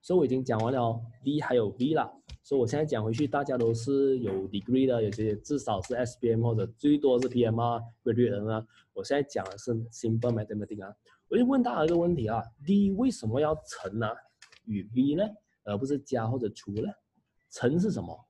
[0.00, 8.66] 所以我已经讲完了 D 还有 V 了，所以我现在讲回去，大家都是有 degree 的，有些至少是 SPM 或者最多是 PMR graduate 啊。
[8.92, 10.94] 我现在讲的是 simple mathematics 啊。
[11.28, 14.06] 我就问大家一个问题啊，D 为什么要乘呢？
[14.66, 15.24] 与 V 呢，
[15.64, 16.88] 而不是加或者除呢？
[17.50, 18.28] 乘是什么？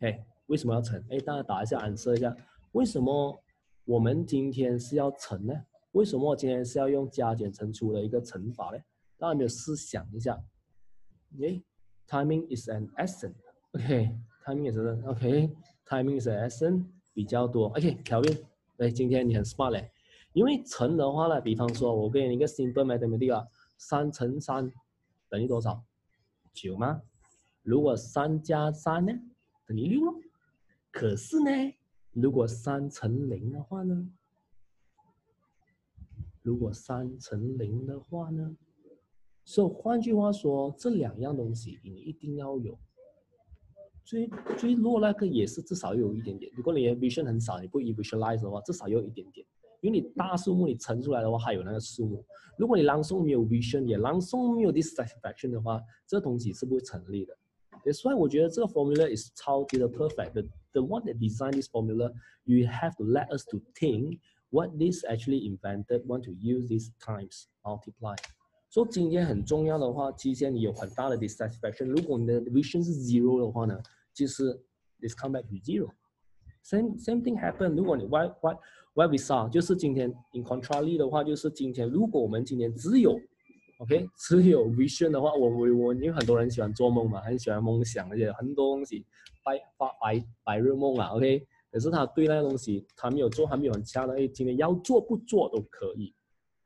[0.00, 1.02] 哎，为什么要乘？
[1.10, 2.34] 哎，大家打一下暗示一下，
[2.72, 3.42] 为什么
[3.84, 5.54] 我们今天是要乘呢？
[5.92, 8.78] 为什么我今天是要用加减乘除的一个乘法呢？
[9.16, 10.36] 大家有没有思想一下
[11.36, 11.62] ？Okay,
[12.08, 17.68] timing is an essence，OK，timing is an OK，timing is an essence 比较多。
[17.68, 18.44] OK，调音。
[18.78, 19.90] 哎，今天你很 smart 嘞。
[20.32, 23.46] 因为乘的话呢，比方说，我给你一个 simple mathematics，
[23.78, 24.68] 三乘三
[25.28, 25.80] 等于多少？
[26.54, 27.02] 九吗？
[27.62, 29.12] 如果三加三呢，
[29.66, 30.20] 等于六。
[30.90, 31.74] 可是呢，
[32.12, 34.08] 如果三乘零的话呢？
[36.42, 38.56] 如果三乘零的话呢？
[39.44, 42.78] 所以换句话说，这两样东西你一定要有。
[44.04, 46.52] 最最弱那个也是至少有一点点。
[46.54, 49.46] 如果你的 vision 很少，你不 visualize 的话，至少有一点点。
[49.83, 52.25] 因为你大数目你乘出来的话，还有那个数目。
[52.57, 57.35] 如果你朗诵没有 vision，也朗诵没有 dissatisfaction 的话，这东西是不会成立的。
[57.93, 60.41] 所以我觉得这个 formula is 超级的 perfect。The
[60.73, 62.11] the one that designed this formula,
[62.43, 66.91] you have to let us to think what this actually invented, want to use these
[66.99, 68.17] times multiply.
[68.69, 71.85] 说今天很重要的话，期间你有很大的 dissatisfaction。
[71.85, 73.81] 如果你的 vision 是 zero 的话呢，
[74.13, 74.53] 就是
[74.99, 77.69] this come back to zero。same same thing happen。
[77.75, 78.53] 如果你 why why
[78.94, 83.18] why we saw 就是今天 in contrary 的话，就是今天如果我们今天只有
[83.78, 89.04] OK 只有 vision 的话，我我我因为很多人喜欢做梦嘛，很喜欢梦想，而且很多东西
[89.44, 91.46] 白发白白日梦啊 OK。
[91.70, 96.14] 可是他对那个东西他没有做，他没有很强的，哎，今天要做不做都可以。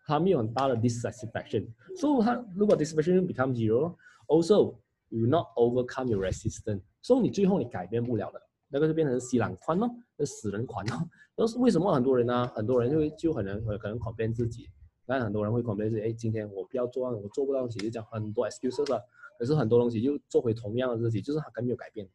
[0.07, 4.75] 他没有很大的 dissatisfaction，所以他如果 dissatisfaction become zero，also
[5.11, 10.97] you not overcome your resistance，所以你最后你改变不了的，那个就变成西兰宽咯，那死人款咯。
[11.37, 12.47] 都是为什么很多人呢？
[12.49, 14.69] 很多人就就可能可能 complain 自己，
[15.07, 19.01] 但很多人会狂变自己，哎，今天我不要做，我做不到东西，就讲很多 excuses 啊。
[19.39, 22.09] 可是很多东西就做回同样的自己，就是他没有改变。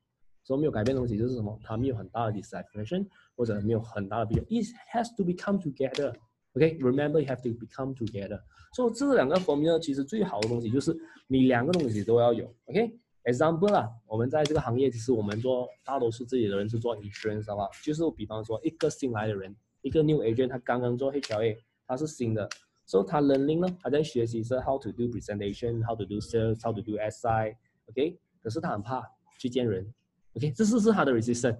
[0.45, 1.57] 所以没有改变东西就是什么？
[1.63, 6.13] 他没有很大的 dissatisfaction，或者没有很大的必要 It has to become together。
[6.51, 8.41] OK, remember you have to become together.
[8.75, 10.93] 所以这两个 formula 其实最好的东西就是
[11.27, 12.53] 你两个东西都要有。
[12.65, 12.93] OK
[13.25, 21.57] example 啦，我们在这个行业，其实我们做大多数自己的人是做 insurance 的话，就是比方说一个新来的人，一个 new agent，他刚刚做 HLA，
[21.87, 22.49] 他是新的，
[22.85, 27.55] 所以他 learning 呢，他在学习是 how to do presentation，how to do sales，how to do SI。
[27.85, 29.03] OK，可是他很怕
[29.39, 29.93] 去见人。
[30.33, 31.57] OK，这是是他的 resistance。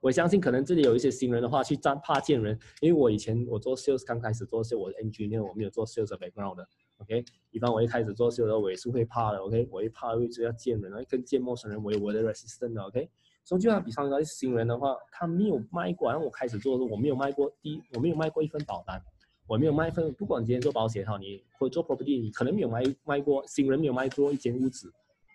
[0.00, 13.08] 我相信可能这里有一些新人的话，去站怕见人，因为我以前我做 sales 刚开始做 sales，我的 engineer 我没有做 sales background 的，OK，比方我一开始做 sales 我也是会怕的，OK，我一怕会直要见人，跟见陌生人我有我的 resistance，OK，
[13.44, 19.02] 所以就像比方说新人的话，他没有卖过，然后我开始做的时候我没有卖过第一，我没有卖过一份保单，
[19.46, 24.92] 我没有卖一份，不管今天做保险也好，你或者做 property，你可能没有卖卖过，新人没有卖过一间屋子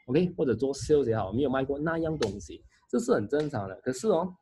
[0.08, 4.36] ，OK，或者做 sales 也好，没有卖过那样东西，这是很正常的，可是哦。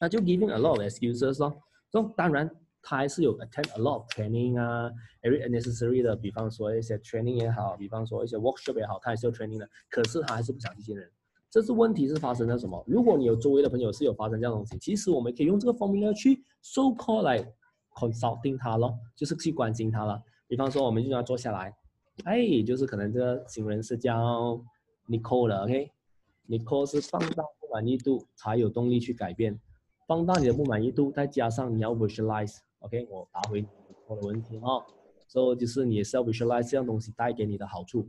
[0.00, 1.60] 那就 giving a lot of excuses 咯。
[1.90, 2.48] 所以当然
[2.88, 9.68] 他还是有 attend a lot of training 啊，every necessary 的，比方说一些 training 也好，比方说一些 workshop 也好，他还是有 training 的。
[9.90, 11.06] 可是他还是不想去见人。
[11.50, 12.82] 这是问题是发生在什么？
[12.86, 17.44] 如果你有周围的朋友是有发生这样东西，其实我们可以用这个 formula 去 so call 来
[17.92, 20.22] consulting 他咯，就是去关心他了。
[20.46, 21.76] 比方说，我们就让他坐下来，
[22.24, 24.58] 哎，就是可能这个新人是叫
[25.08, 29.60] Nicole 的，OK？Nicole 是放大不满意度才有动力去改变，
[30.06, 33.06] 放大你的不满意度，再加上你要 visualize visualize，OK？
[33.10, 34.84] 我答回 Nicole 的问题哦，
[35.26, 38.06] 所以就是你 self visualize 这样东西带给你的好处。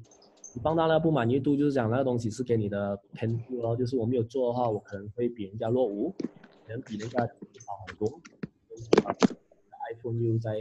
[0.55, 6.13] 你放大那个不满意度，就是讲那个东西是给你的偏负咯，就是我没有做的话，我可能会比人家落伍，
[6.65, 8.19] 可能比人家好很多。
[9.93, 10.59] iPhone 又在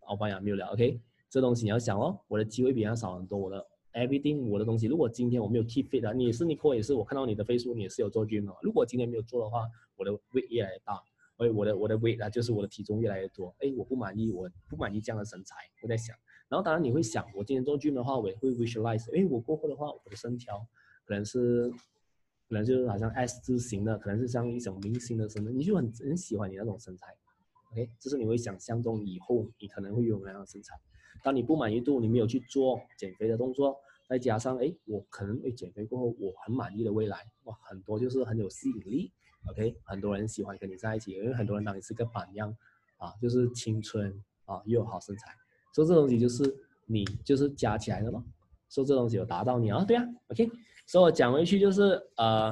[0.00, 1.00] 奥巴马没有了，OK？
[1.30, 11.02] 这东西你要想哦，我的机会比人家少很多，我的 everything 我的东西，如果今天我没有 keep fit 啊，你是 Nicole 也是，我看到你的 Facebook 你也是有做 gym 的，如果今天没有做的话，我的 weight 越来越大，
[11.44, 16.16] 哎，我的我的 weight 啊，就是我的体重越来越多，哎，我不满意，我不满意这样的身材，我在想。
[16.48, 20.66] 然后当然你会想，我今天做 gym 的话，我也会 visualize，哎，我过后的话，我的身条
[21.04, 21.70] 可能是，
[22.48, 27.16] 可能就是好像 S 字形的，可能是像一种明星的身材，你就很很喜欢你那种身材
[27.72, 30.78] ，OK，这是你会想象中以后你可能会有那样的身材。
[31.22, 33.76] 当你不满意度，你没有去做减肥的动作，
[34.06, 39.10] 再加上哎，我可能会减肥过后我很满意的未来，哇，很多就是很有吸引力
[39.50, 42.54] ，OK，很多人喜欢跟你在一起，因为很多人当你是个榜样，
[42.98, 44.10] 啊，就是青春
[44.44, 45.30] 啊，又有好身材。
[45.74, 46.54] 说这东西就是
[46.86, 48.22] 你就是加起来的咯，
[48.68, 50.50] 说这东西有达到你啊，对啊，OK。
[50.86, 51.82] 所以我讲回去就是
[52.16, 52.50] 呃，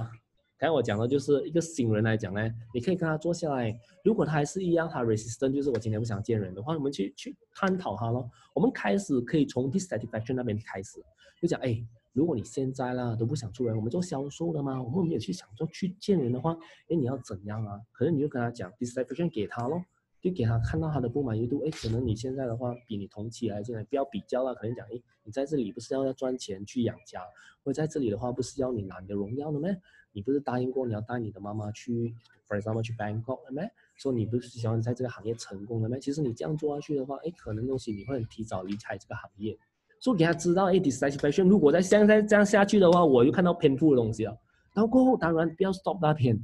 [0.56, 2.40] 刚才我讲的就是一个新人来讲呢，
[2.72, 8.30] 你可以跟他坐下来，如果他还是一样，他 resistant，就是我今天不想见人的话，我们去去探讨他咯。
[8.54, 10.98] 我们开始可以从 dissatisfaction 那边开始，
[11.40, 16.56] 就讲哎，如果你现在啦都不想出人，我们做销售的嘛，我们没有去想做去见人的话，
[16.88, 17.80] 哎，你要怎样啊？
[17.92, 19.84] 可能你就跟他讲 d i s c r i p t i o n 给他咯。
[20.20, 24.90] 就给他看到他的不满意度，哎，可能你现在的话比你同期来进来不要比较了，可能讲，哎，
[25.24, 27.20] 你在这里不是要要赚钱去养家，
[27.64, 29.76] 或在这里的话不是要你拿你的荣耀的咩？
[30.12, 32.14] 你不是答应过你要带你的妈妈去
[32.46, 33.68] ，for example 去 Bangkok 了咩？
[33.96, 35.98] 说你不是希望在这个行业成功的咩？
[35.98, 39.58] 其实你这样做下去的话，哎，可能东西你会提早离开这个行业。
[40.02, 44.36] 所以给他知道，哎，dissatisfaction，如果再现在这样下去的话，我就看到偏负的东西了。
[44.74, 46.36] 然后过后当然不要 stop 那边。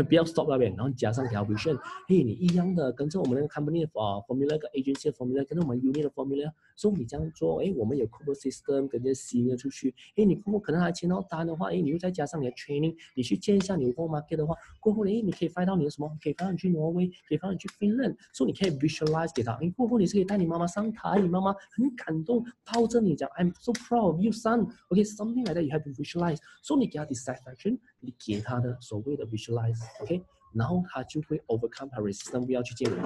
[0.00, 1.76] 不要 stop 那边，然后加上条 vision，
[2.08, 12.52] 嘿，你一样的跟着我们那个 company 的 formula 个 agency 的 formula，跟着我们 unit 的 formula，所以你这样做，哎，我们有 cover system 跟着 senior 出去，哎，你过后可能还签到单的话，哎，你又再加上你的
[12.52, 25.62] training，你去见一下你的 market 的话，过后呢，哎，你可以 find 到你的什么，可以放你去挪威，可以放你去 Finland，所以你可以 visualize 给他，哎，过后你是可以带你妈妈上台，你妈妈很感动，抱着你讲，I'm so proud of you son，OK，something like that
[25.62, 27.78] you have to visualize，所以你给他 satisfaction。
[28.04, 30.22] 你给他的所谓的 visualize OK，
[30.54, 33.02] 然后他就会 overcome resistance，不要去见人。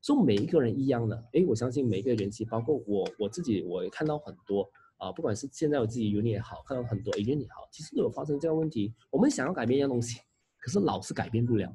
[0.00, 8.94] 所以每一个人一样的，哎，我相信每一个人，包括我我自己，我也看到很多啊，不管是现在我自己 unit 也好，看到很多 agent 也好，其实都有发生这样问题。
[9.10, 10.20] 我们想要改变一样东西，
[10.60, 11.74] 可是老是改变不了。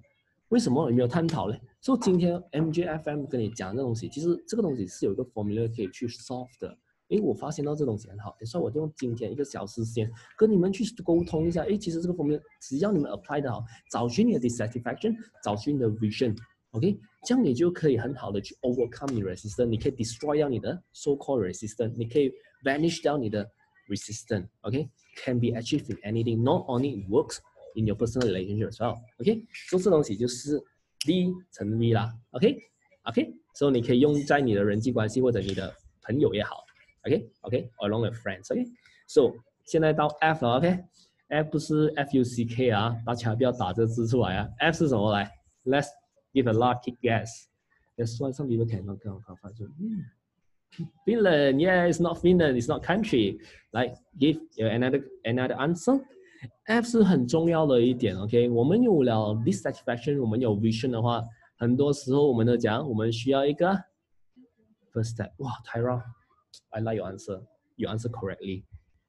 [0.49, 1.57] 为什么有没有探讨呢？
[1.81, 6.77] 所以今天 MJFM 跟你讲这东西，其实这个东西是有一个 formula 可以去 solve 的。
[7.11, 11.63] 哎，我发现到这东西很好，所以我就用今天一个小时时间跟你们去沟通一下。
[11.63, 22.31] 哎，其实这个方面只要你们 apply 的好，找寻你的 dissatisfaction，找寻你的 vision，OK，这样你就可以很好的去 overcome 你 resistance，你可以 destroy 掉你的 so called resistance，你可以
[22.63, 23.45] vanish 掉你的
[23.89, 27.39] resistance，OK，can be achieved in anything，not only works
[27.75, 30.57] in your personal relationship as well，OK，所以这东西就是
[30.99, 36.63] D 乘 V 啦，OK，OK，所以你可以用在你的人际关系或者你的朋友也好。
[37.04, 39.32] OK，OK，along with friends，OK，so
[39.64, 45.30] 现在到 F 了，OK，F 不是 F U C K 啊，大家不要打这个字出来啊，F 是什么来？
[45.64, 45.88] Let's
[46.32, 49.70] give a lucky guess。That's why some people cannot come come find you.
[51.06, 53.38] Finland, yeah, it's not Finland, it's not country.
[53.70, 56.02] Like give another another answer.
[56.64, 61.24] F 是很重要的一点，OK，我们有了 dissatisfaction，我们有 vision 的话，
[61.56, 63.68] 很多时候我们都讲，我们需要一个
[64.92, 65.30] first step。
[65.38, 66.02] 哇，Tyra。
[66.70, 67.42] I like your answer.
[67.76, 68.64] You answer correctly.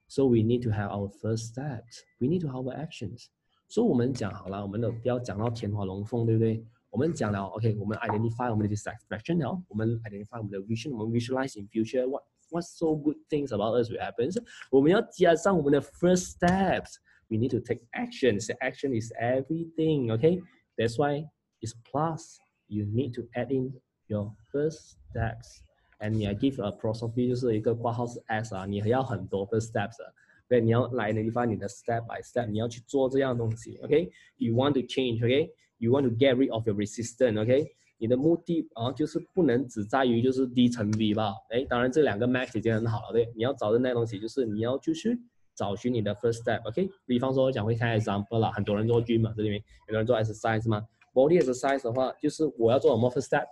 [0.07, 2.03] So we need to have our first steps.
[2.19, 3.29] We need to have our actions.
[3.67, 6.65] So 我们讲好了，我们的不要讲到天花龙凤，对不对？
[6.89, 13.51] 我们讲了，OK，我们 identify 我们的 satisfaction 了，我们 identify 我们的 vision，我们 visualize in future what what so good things
[13.51, 14.31] about us will happen。
[14.71, 18.39] 我们要加上我们的 first steps。We need to take action.
[18.39, 20.11] The action is everything.
[20.13, 20.41] Okay,
[20.77, 21.25] that's why
[21.59, 22.39] it's plus.
[22.67, 23.73] You need to add in
[24.07, 25.61] your first steps.
[26.02, 30.12] And 你要 give a philosophy 就是一个挂号是 S 啊，你还要很多个 steps 的，
[30.48, 37.66] 对，你要来的地方你的 step by step，你要去做这样东西，OK？You want to change，OK？You want to get rid of your resistance，OK？
[37.98, 41.34] 你的目的啊，就是不能只在于就是 D 乘 V 吧？
[41.50, 45.16] 哎，当然这两个 max 已经很好了，对，你要找的那东西就是你要就是
[45.54, 50.84] 找寻你的 first step，OK？、比方说我讲会看 example 啦，很多人做 gym 嘛，这里面有人做 exercise 嘛
[51.14, 53.44] ，body exercise 的话，就是我要做什么 first step，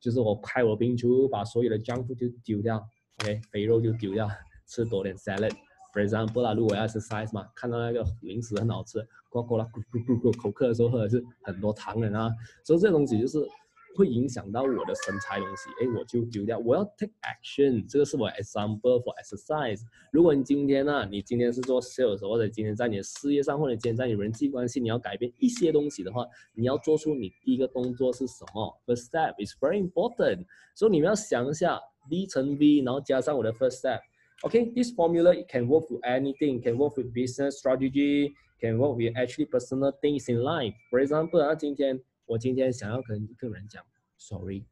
[0.00, 2.86] 就是我派我冰橱，把所有的脏物就丢掉
[3.20, 3.40] ，OK？
[3.50, 4.28] 肥肉就丢掉，
[4.66, 5.52] 吃多点 salad。
[5.92, 12.30] For example 啦，如果要吃 size 嘛，看到那个零食很好吃，过过啦，咕咕咕咕，口渴的时候喝的是很多糖的啊，
[12.62, 13.38] 所以这东西就是
[13.95, 16.57] 会影响到我的身材东西，哎，我就丢掉。
[16.57, 19.81] 我要 take action，这个是我 example for exercise。
[20.11, 26.25] 如果你今天呢、你今天是做 sales，或者今天在你的事业上，或者今天在你人际关系，你要改变一些东西的话，
[26.55, 28.81] 你要做出你第一个动作是什么？
[28.87, 30.45] First step is very important。
[30.73, 31.79] 所以你们要想一下
[32.09, 37.13] D 乘 V，然后加上我的 first step。Okay, this formula it can work with anything, can work with
[37.13, 40.73] business strategy, can work with actually personal things in life.
[40.89, 43.82] For example, 啊，今天 我今天想要跟一个人讲
[44.18, 44.66] sorry.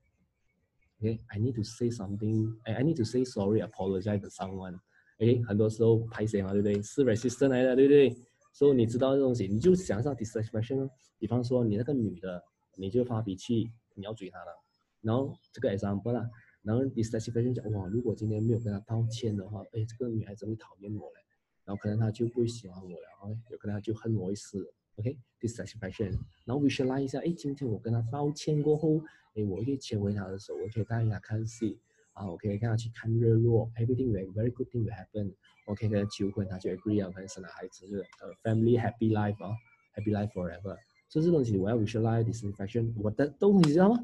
[1.01, 2.55] Okay, I need to say something.
[2.65, 4.79] I I need to say sorry, apologize to someone.
[5.19, 6.83] OK，很多时候拍谁嘛，对不对？
[6.83, 8.15] 是 resistant 来的，对不对？
[8.53, 10.87] 所以你知道这东西，你就想象 dissatisfaction。
[11.19, 12.45] 比方说你那个女的，
[12.77, 14.53] 你就发脾气，你要追她了。
[15.01, 16.29] 然后这个 example 啦，
[16.61, 21.21] 然后 dissatisfaction 讲哇，如果今天没有跟她道歉的话，哎，这个女孩子会讨厌我嘞，
[21.65, 24.59] 然后可能她就不会喜欢我了，然后有可能她就恨我一世。
[24.98, 26.12] OK，dissatisfaction，、
[26.46, 29.02] 然后 visualize 一下，哎，今天我跟她道歉过后，
[29.36, 31.80] 哎，我可以牵回她的手，我可以带她看戏，
[32.14, 35.34] 啊，我可以跟她去看日落，everything will very good thing will happen。
[35.66, 39.56] 我可以跟她求婚，她就 agree 啊，可能生了孩子，就是呃 family happy life 啊，
[39.96, 40.78] happy life forever。
[41.08, 44.00] 所以这东西我要 visualize dissatisfaction，我的东西你知道吗？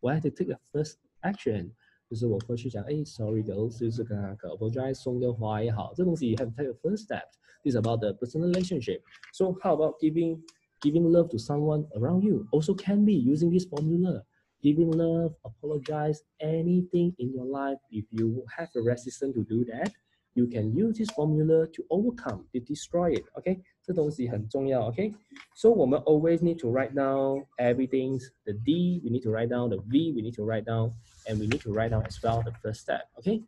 [0.00, 1.70] 我要 to take a first action，
[2.12, 8.50] 就是我过去讲，哎，sorry girls，就是跟那个 apologize 送个花也好，这东西 you have to take a first step。This is about the personal
[8.50, 9.02] relationship.
[9.32, 10.40] So how about giving
[10.80, 12.46] giving love to someone around you?
[12.50, 14.24] Also can be using this formula.
[14.62, 17.78] Giving love, apologize, anything in your life.
[17.90, 19.92] If you have a resistance to do that,
[20.34, 23.24] you can use this formula to overcome, to destroy it.
[23.38, 23.60] Okay?
[23.84, 28.18] 这东西很重要，OK？So 我们 always need to write down everything.
[28.44, 30.92] The D we need to write down, the V we need to write down,
[31.26, 33.08] and we need to write down as well the first step.
[33.14, 33.42] OK?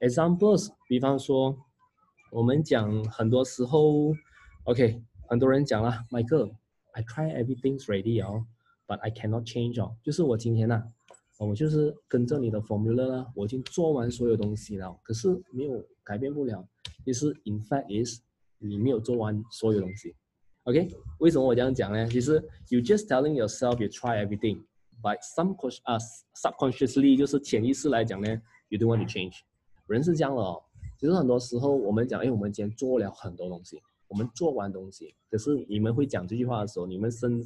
[0.00, 1.56] Examples，比方说，
[2.30, 4.14] 我们讲很多时候，
[4.64, 8.46] OK，很多人讲了，Michael，I try everything ready 哦，
[8.86, 10.82] but I cannot change 哦，就是我今天呐、
[11.38, 16.66] 哦我就是跟着你的 formula 啦，我已经做完所有东西了，可是没有改变不了。
[17.04, 18.20] 其实 in fact is
[18.58, 20.14] 你没有做完所有东西。
[20.62, 20.88] OK，
[21.18, 22.06] 为什么我这样讲呢？
[22.08, 22.34] 其实
[22.68, 24.24] you just telling yourself you try
[25.01, 25.99] Everything，but some uh,
[26.35, 28.27] subconsciously 就是潜意识来讲呢
[28.69, 29.39] ，you don't want to change。
[29.87, 30.61] 人是这样的哦，
[30.99, 37.43] 其实很多时候我们讲，哎，我们今天做了很多东西，我们做完东西，可是你们会讲这句话的时候，你们身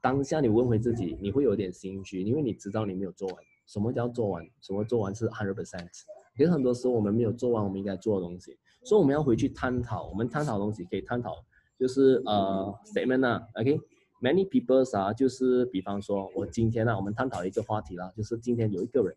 [0.00, 3.36] 当下你问回自己，你会有点心虚，因为你知道你没有做完。
[3.66, 4.44] 什么叫做完？
[4.60, 5.88] 什么做完是 hundred percent？
[6.36, 10.08] 其实很多时候我们没有做完我们应该做的东西，所以我们要回去探讨。
[10.08, 11.36] 我们探讨的东西可以探讨，
[11.78, 13.80] 就是呃 statement 啊，OK？
[14.24, 19.14] Many people 啊，就是比方说我今天呢、我们探讨一个话题啦，就是今天有一个人，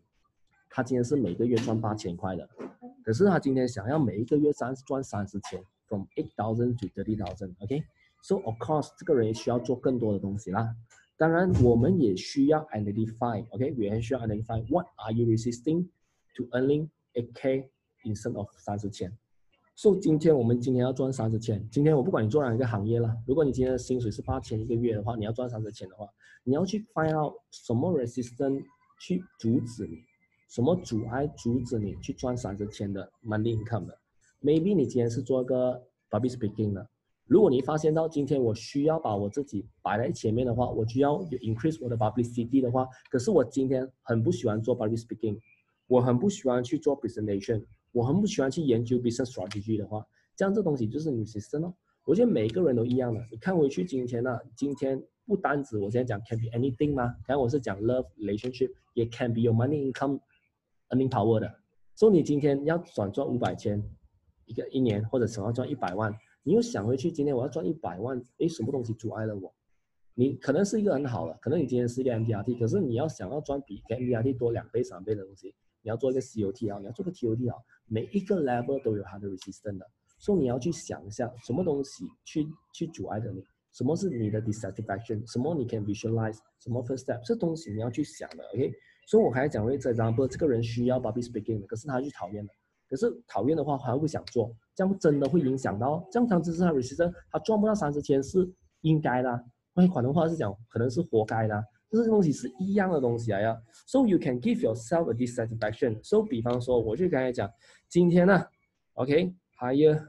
[0.68, 2.46] 他今天是每个月赚八千块的，
[3.02, 10.76] 可是他今天想要每一个月三赚三十千，from eight thousand to thirty thousand，OK？So of course 这个人也需要做更多的东西啦。
[11.16, 15.86] 当然，我们也需要 identify，OK？、我也需要 identify what are you resisting
[16.34, 17.70] to earning a k
[18.04, 19.10] instead of 三十千。
[19.78, 26.04] 所、以今天我们今天要赚三十千，今天我不管你做哪一个行业啦，如果你今天的薪水是八千一个月的话，你要赚三十千的话，
[26.42, 28.60] 你要去 find out 什么 resistance
[29.00, 29.98] 去阻止你，
[30.48, 33.96] 什么阻碍阻止你去赚三十千的 money income 的。
[34.42, 36.90] Maybe 你今天是做一个 public speaking 的，
[37.26, 45.38] 如果你发现到今天我需要把我自己摆在前面的话，我就要 increase 我的 publicity 的话，可是我今天很不喜欢做 public speaking，
[45.86, 50.04] 我很不喜欢去做 presentation，我很不喜欢去研究 business strategy 的话，
[50.36, 51.74] 这样这东西就是你 system 哦。
[52.04, 53.22] 我觉得每一个人都一样的。
[53.30, 57.14] 你看回去今天呢、今天不单止我现在讲 can be anything 吗？
[57.26, 60.20] 刚才我是讲 love relationship，也 can be your money income
[60.88, 61.54] earning power 的。
[61.94, 63.82] 所以你今天要想赚五百千
[64.46, 66.14] 一个一年，或者想要赚一百万。
[66.44, 69.54] 你又想回去，今天我要赚一百万，诶，什么东西阻碍了我？
[70.14, 75.54] 你可能是一个很好的，可能你今天是一个 MDRT，可是你要想要赚比 MDRT 多两倍、三倍的东西，
[75.88, 79.86] 你要做一个 COT 啊，你要做个 TOT 啊，每一个 level 都有它的 resistance 的，
[80.18, 88.70] 所以你要去想一下，什么东西去去阻碍着你，什么是你的 dissatisfaction，什么你 can visualize，什么 first step，这东西你要去想的，OK？
[89.06, 92.52] 所以我还讲过这 example，这个人需要 public speaking 的，可是他去讨厌的。
[92.86, 96.06] 可是讨厌的话，他会不想做，这样真的会影响到。
[96.12, 98.46] 这样他只是他 resistance，他赚不到三十千是
[98.82, 99.44] 应该的。
[99.72, 101.64] 换广东话是讲，可能是活该的。
[101.90, 103.56] 就是东西是一样的东西啊呀。
[103.86, 106.02] So you can give yourself a dissatisfaction.
[106.02, 107.50] So 比方说，我就刚才讲，
[107.88, 108.44] 今天呢
[108.94, 110.06] ，OK，hire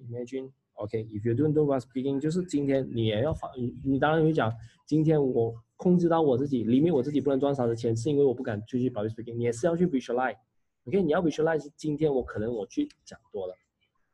[0.00, 4.50] Imagine, OK, if you don't do what speaking，就是今天你也要发，你你当然会讲，
[4.86, 13.54] 今天我控制到我自己，里面我自己不能赚少的钱，是因为我不敢继续保持 speaking，你也是要去 visualize，OK，你要 visualize，今天我可能我去讲多了，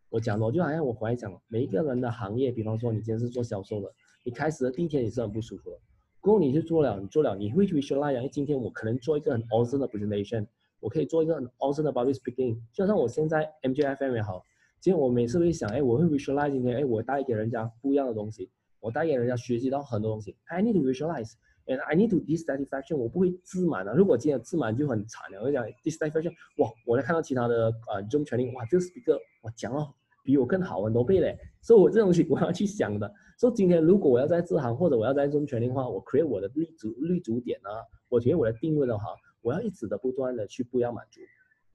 [0.08, 3.92] 我讲多就好像我回来讲了，每一个人的行业，比方说你今天是做销售的，
[4.24, 5.78] 你开始的第一天你是很不舒服的，
[6.26, 10.44] 如果你是做了，你做了，你会 visualize，哎，今天我可能做一个很 awesome 的 presentation，
[10.80, 14.42] 我可以做一个很 awesome 的 body speaking，就像我现在 MJFM 也好。
[14.80, 18.50] 其实我每次会想，哎，我会 visualize 今天，哎，我带给人家不一样的东西，
[18.80, 20.34] 我带给人家学习到很多东西。
[20.46, 21.34] I need to visualize
[21.66, 22.96] and I need to dissatisfaction。
[22.96, 25.40] 我不会自满的，如果今天自满就很惨了。
[25.44, 29.94] 我讲 dissatisfaction，哇，我在看到其他的呃 Zoom training，哇，这个 speaker 我讲了
[30.26, 31.38] 比我更好很多倍嘞。
[31.62, 33.10] 所以我这东西 我要去想的。
[33.38, 37.70] 所以今天如果我要在这行或者我要在 Zoom training 的话，我 create 我的立足立足点啊，
[38.08, 39.04] 我觉得我的定位的话，
[39.42, 41.20] 我要一直的不断的去不要满足，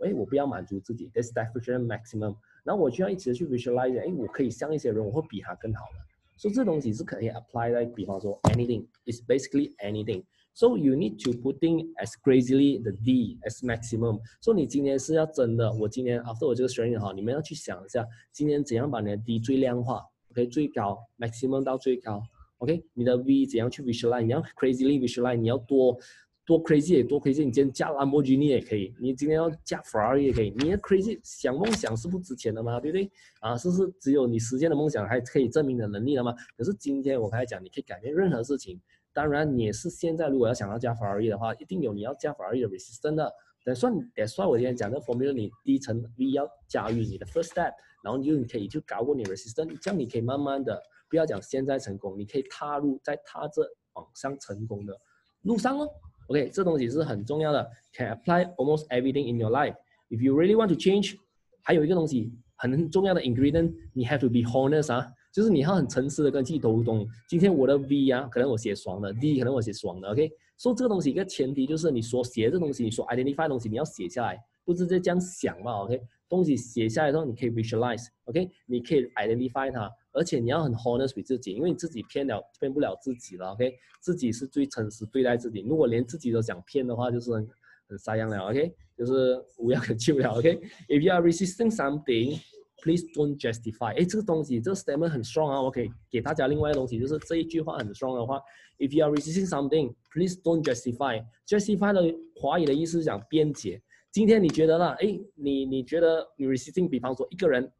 [0.06, 2.36] 哎，我不要满足自己 this definition maximum。
[2.64, 6.00] 然后我就要一直去 visualize，哎，我可以像一些人，我会比他更好的。
[6.38, 10.24] 所以这东西是可以 apply 在，比方说 anything，is basically anything。
[10.54, 14.20] So you need to putting as crazily the D as maximum。
[14.42, 22.22] 所以你今天是要真的，我今天 after 我这个 training 哈，你们要去想一下，今天怎样把你的 D 最量化，OK，最高 maximum 到最高
[22.58, 25.98] ，OK，你的 V 怎样去 visualize，你要 crazily visualize，你要多。
[26.44, 30.50] 多 crazy 也多 crazy，你今天加兰博基尼也可以，你今天要加 Ferrari 也可以。
[30.58, 32.80] 你的 crazy 想梦想是不值钱的吗？
[32.80, 33.10] 对不对？
[33.40, 36.34] 啊，是不是只有你实现的梦想还可以证明你的能力了吗？
[36.58, 38.82] 可是今天我刚才讲，你可以改变任何事情。
[39.14, 43.34] 当然，你是现在如果要想要加 Ferrari 的话，一定有你要加 Ferrari 的 resistance 的。
[43.64, 47.72] 得算得算，我今天讲的 formula，你低层 V 要驾驭你的 first step，
[48.04, 53.62] 然后你就可以去搞过你 resistance，这样你可以慢慢的，不要讲现在成功，你可以踏入在踏着
[53.94, 55.00] 往上成功的
[55.44, 55.88] 路上哦。
[56.26, 59.76] OK，这东西是很重要的，can apply almost everything in your life.
[60.10, 61.16] If you really want to change，
[61.62, 67.08] 还有一个东西很重要的 ingredient，你 have to be honest 啊，就是你要很诚实的跟自己沟通。
[67.28, 70.30] 今天我的 V 啊，可能我写爽的，D 可能我写爽的，OK。
[70.58, 76.02] 说这个东西一个前提就是你所写这东西，你所 identify 东西你要写下来，不是在这样想嘛，OK。
[76.30, 79.90] 东西写下来之后，你可以 visualize，OK，你可以 identify 它。
[80.14, 83.74] 而且你要很 honest with 自己，因为你自己骗了骗不了自己了，OK？
[84.02, 85.62] 自己是最诚实对待自己。
[85.62, 87.48] 如果连自己都想骗的话，就是很
[87.88, 88.74] 很撒样了，OK？
[88.98, 92.40] 就是无药可救了，OK？If you are resisting something,
[92.82, 93.96] please don't justify。
[93.98, 98.42] 哎，这个东西这个 statement 很 strong 啊我可以给大家另外一个东西，就是这一句话很 strong 的话
[98.80, 101.24] ，If you are resisting something, please don't justify。
[101.48, 103.82] justify 的华语的意思是讲辩解。
[104.12, 104.90] 今天你觉得呢？
[105.00, 107.72] 哎，你你觉得你 resisting，比方说一个人，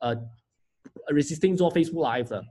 [0.00, 0.16] 呃。
[1.12, 2.44] resisting 做 Facebook Live 的，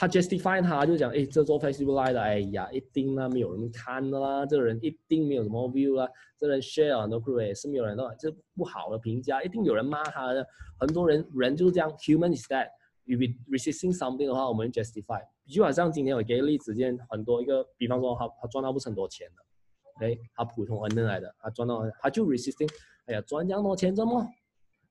[0.00, 10.46] 他 justify 他就讲，哎，这做 Facebook Live 的，哎呀，一定啦，没有人看的啦，这个人一定没有什么 view 啦，这人 share 很多 group 也是没有人的，这不好的评价，一定有人骂他的，
[10.78, 12.68] 很多人人就是这样，human is that.
[13.04, 13.18] If
[13.50, 22.70] resisting something 的话，我们 justify，就好像今天我给例子，见很多一个，比方说他他赚到不是很多钱的，哎，他普通 N 来的，他赚到他就 resisting，
[23.04, 24.26] 哎呀，赚这样多钱怎么？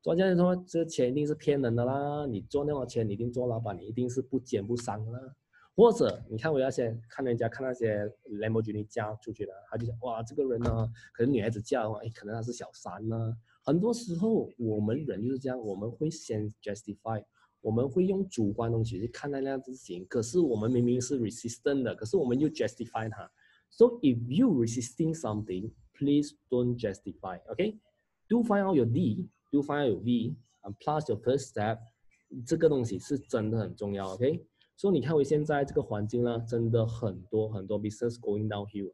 [0.02, 2.26] 专家说：“这钱一定是骗人的啦！
[2.26, 5.20] 你赚那么多钱，你一定做老板，你一定是不奸不商啦。
[5.76, 13.38] 或者你看我要先看人家看那些兰博基尼嫁出去的，他就想哇，这个人呢，可能女孩子嫁的话，哎，可能他是小三呢。
[13.64, 17.24] 很多时候我们人就是这样，我们会先 justify，
[17.60, 20.06] 我们会用主观东西去看待那样事情。
[20.08, 23.30] 可是我们明明是 resistant 的，可是我们又 justify 它。
[23.70, 27.39] So if you resisting something, please don't justify.
[27.52, 27.78] OK?
[28.28, 29.30] Do find out your D.
[29.52, 30.36] Do find your V
[30.80, 31.80] plus your first step，
[32.45, 34.45] 这个东西是真的很重要，OK？
[34.78, 38.93] 所以你看我现在这个环境呢，真的很多很多 business going downhill，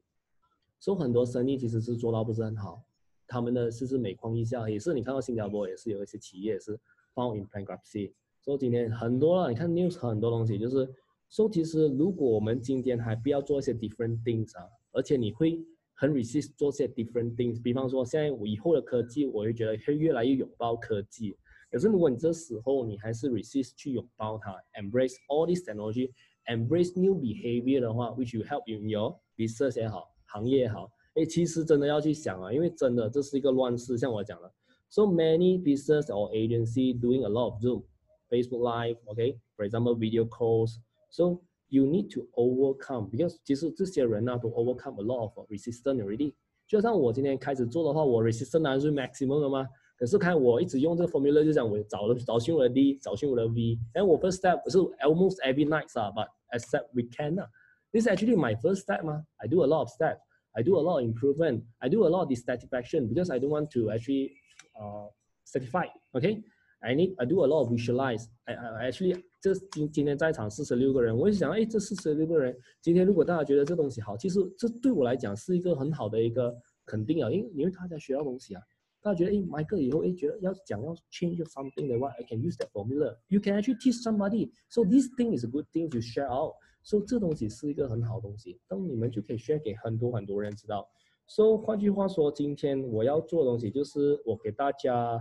[0.79, 2.81] 所以很多生意其实是做到不是很好，
[3.27, 6.79] 他们的是是每况愈下，也是你看到新加坡也是有一些企业是
[7.13, 10.87] found in bankruptcy，所以今天很多了，你看 news 很多东西就是，
[11.29, 15.65] 说其实如果我们今天还不要做一些 different things 啊，而且你会。
[15.94, 21.36] 很 resist 做些 different things，比方说现在我以后的科技，我会觉得会越来越拥抱科技。
[21.70, 34.52] 可是如果你这时候你还是 resist 去拥抱它，embrace all this technology，embrace new behavior 的话，which will help you in your business 也好，行业也好，哎，其实真的要去想啊，因为真的这是一个乱世，像我讲的，
[34.88, 42.10] so many business or agency doing a lot of Zoom，Facebook Live，OK，for example video calls，so You need
[42.14, 46.34] to overcome because 其实这些人呢都 overcome a lot of resistance already。
[46.66, 49.68] 就像我今天开始做的话，我 resistance 当然是 maximum 的嘛。
[49.96, 53.78] 可是看我一直用这个 formula，就讲我找了找寻我的 D，找寻我的 V。
[53.92, 57.48] 然后我 first step 是 almost every night 啊，but except weekend 啊。
[57.92, 59.24] This is actually my first step 嘛。
[59.36, 60.20] I do a lot of steps.
[60.52, 61.64] I do a lot of improvement.
[61.78, 64.32] I do a lot of dissatisfaction because I don't want to actually
[64.74, 65.08] uh
[65.44, 65.86] satisfy.
[66.14, 66.42] Okay.
[66.85, 68.27] I need I do a lot of visualize.
[68.43, 76.55] I I actually 这今今天在场四十六个人，我就想，哎，这四十六个人，今天如果大家觉得这东西好，其实这对我来讲是一个很好的一个
[76.85, 78.61] 肯定啊，因为因为大家学到东西啊，
[79.01, 83.17] 大家觉得，哎，Michael 以后哎觉得要讲要 change something 的话，I can use that formula.
[83.29, 84.51] You can actually teach somebody.
[84.69, 86.53] So this thing is a good thing to share out.
[86.83, 90.87] So 这东西是一个很好的东西，当你们就可以 share 给很多很多人知道。
[91.25, 95.19] So 换句话说，今天我要做的东西就是我给大家。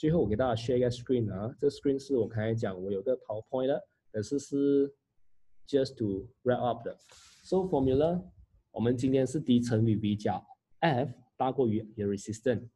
[0.00, 3.82] 最后我给大家 share 一个 screen 啊，这 screen 是我刚才讲我有个 PowerPoint 的，
[4.12, 4.94] 可是是
[5.66, 6.96] just to wrap up 的。
[7.42, 8.22] So formula，
[8.72, 10.44] 我们今天是 D 乘以 V 加
[10.80, 12.68] F 大过于 resistance，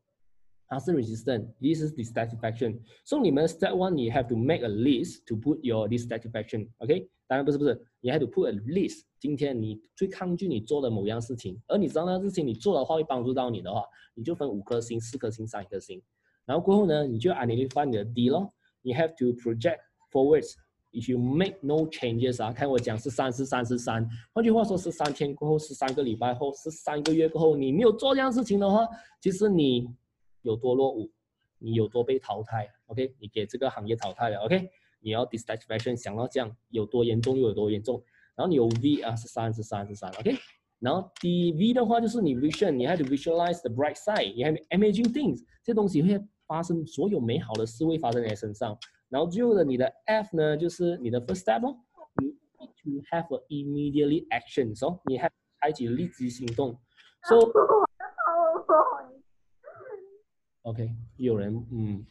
[0.67, 5.61] 它是 resistance，this is dissatisfaction。So 你们 step one 你 have to make a list to put
[5.63, 7.11] your dissatisfaction，OK？
[7.27, 9.03] 当然不是不是，你 have to put a list。
[9.19, 16.03] 今天你最抗拒你做的某样事情，而你知道那事情你做的话会帮助到你的话，你就分五颗星、四颗星、三颗星。
[16.46, 19.80] 然后过后呢，你就 identify 你的 D 咯，你 have to project
[20.12, 20.54] forwards。
[20.92, 28.88] If you make no changes 啊，看我讲是三十三十三，换句话说是三天过后，是三个礼拜后，是三个月过后，你没有做这样事情的话，
[29.20, 29.90] 其实你
[30.44, 31.12] 有多落伍，
[31.58, 33.14] 你有多被淘汰，OK？
[33.20, 34.70] 你给这个行业淘汰了，OK？
[35.02, 38.02] 你要 distraction 想到这样有多严重又有多严重，
[38.34, 40.34] 然后你有 V 啊是三十三十三，OK？
[40.80, 46.24] 然后 D V 的话就是你 vision，你 have to visualize the bright side，你 have amazing things，这东西会。
[46.48, 48.78] 发生所有美好的事会发生在你身上，
[49.10, 51.76] 然后最后的你的 F 呢，就是你的 first step 哦，
[52.22, 52.28] 你
[52.58, 55.32] need to have a immediately action，所以你还
[55.62, 56.78] 采取立即行动。
[57.28, 57.40] So
[60.64, 62.06] OK，有人嗯，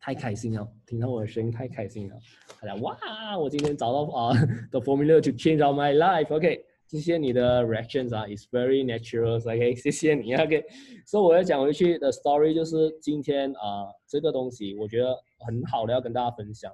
[0.00, 2.16] 太开心了，听到我的声音太开心了，
[2.60, 2.96] 他讲哇，
[3.38, 4.32] 我今天找到啊
[4.70, 6.64] ，the formula to change my life，OK。
[6.86, 10.64] 谢谢你的 reactions 啊，it's very natural，OK， 谢谢你，OK。
[11.06, 16.72] 所以我要讲回去的 story 就是今天啊，这个东西我觉得很好的要跟大家分享。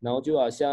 [0.00, 0.68] 然后就好像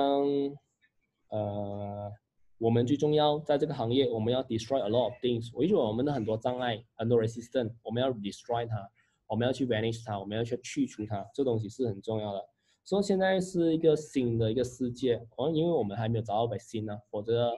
[1.30, 2.12] 呃，
[2.58, 5.50] 我们最重要在这个行业，我们要 destroy a lot of things。
[5.54, 8.90] 我觉得我们的很多障碍，很多 resistance，我们要 destroy 它，
[9.28, 12.44] 我们要去 vanish 它，我们要去去除它，这东西是很重要的。
[12.84, 17.54] 所以现在是一个新的一个世界，哦，因为我们还没有找到 vaccine 呢，否则。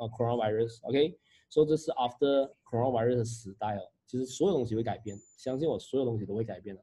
[0.00, 3.82] 呃，coronavirus，OK，所以这是 after coronavirus 的时代哦。
[4.06, 6.82] 其实所有东西会改变，相信我，所有东西都会改变的。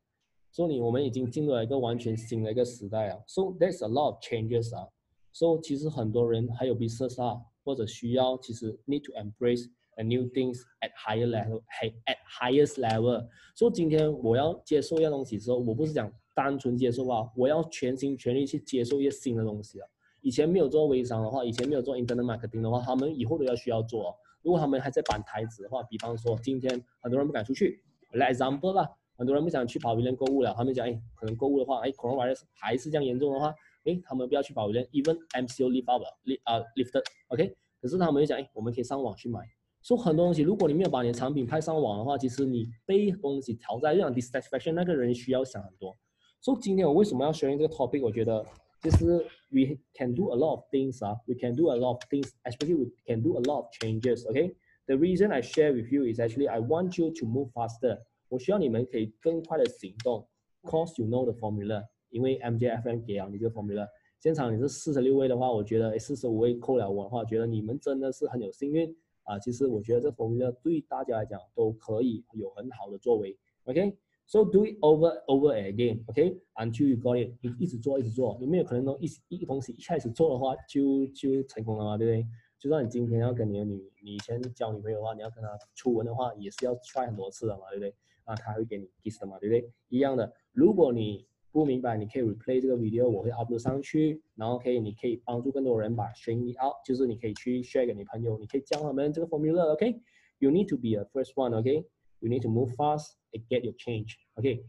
[0.51, 3.19] 所以你我们已经进入了一个完全新的一个时代啊。
[3.27, 4.87] So there's a lot of changes 啊。
[5.31, 13.27] So 其实很多人还有 business 啊，或者需要其实 need to embrace a new things at higher level，at highest level。
[13.55, 19.87] 所以今天我要接受一样东西的时候，我不是讲单纯接受啊，我要全心全力去接受一些新的东西啊。
[20.20, 24.14] 以前没有做微商的话，以前没有做 internet marketing 的话，他们以后都要需要做。
[24.42, 30.54] 如果他们还在板台子的话，比方说今天很多人不敢出去，like example 啦，很多人不想去跑 v i l 购物了。
[30.56, 33.52] 他们讲，哎，可能购物的话，哎，coronavirus 还是这样严重的话，
[33.84, 37.56] 哎，他们不要去跑 v i l even MCO lift up，lift 啊 lifted，OK。
[37.80, 39.40] 可是他们又讲，哎，我们可以上网去买。
[39.82, 45.96] 所以很多东西，如果你没有把你的产品派上网的话，其实你被东西淘汰，这样 dissatisfaction 那个人需要想很多。
[46.40, 48.02] 所以今天我为什么要选这个 topic？
[48.02, 48.44] 我觉得。
[48.81, 52.75] 就是 we can do a lot of things 啊，we can do a lot of things, especially
[52.75, 54.25] we can do a lot of changes.
[54.27, 54.55] Okay,
[54.87, 57.99] the reason I share with you is actually I want you to move faster.
[58.27, 60.27] 我需要你们可以更快的行动，
[60.63, 61.83] cause you know the formula.
[62.09, 63.87] 因为 MJFM 给了你这个 formula。
[64.19, 69.39] 现场你是四十六位的话，我觉得四十五位扣了我的话，觉得你们真的是很有幸运啊。
[69.39, 73.37] 其实我觉得这 formula 对大家来讲都可以有很好的作为。
[73.65, 73.97] OK。
[74.30, 76.36] So do it over over again, OK?
[76.56, 82.26] Until you got it，你一直做一直做，你没有可能都一一个东西一开始做的话就就成功了嘛，对不对？
[82.58, 87.94] 就算你今天要跟你的女，你以前交女朋友的话，你要跟她初吻的话，也是要 try 很多次的嘛，对不对？
[88.24, 89.72] 啊，她会给你 kiss 的嘛，对不对？
[89.88, 101.32] 一样的，如果你不明白，你可以 replay 这个 video，我会 upload 上去，然后可以你可以帮助更多人把 share out，就是你可以去 share 给你朋友，你可以教他们这个 formula，OK？You need to be a first
[101.32, 103.12] one，OK？You need to move fast
[103.49, 104.17] get your change.
[104.37, 104.63] Okay.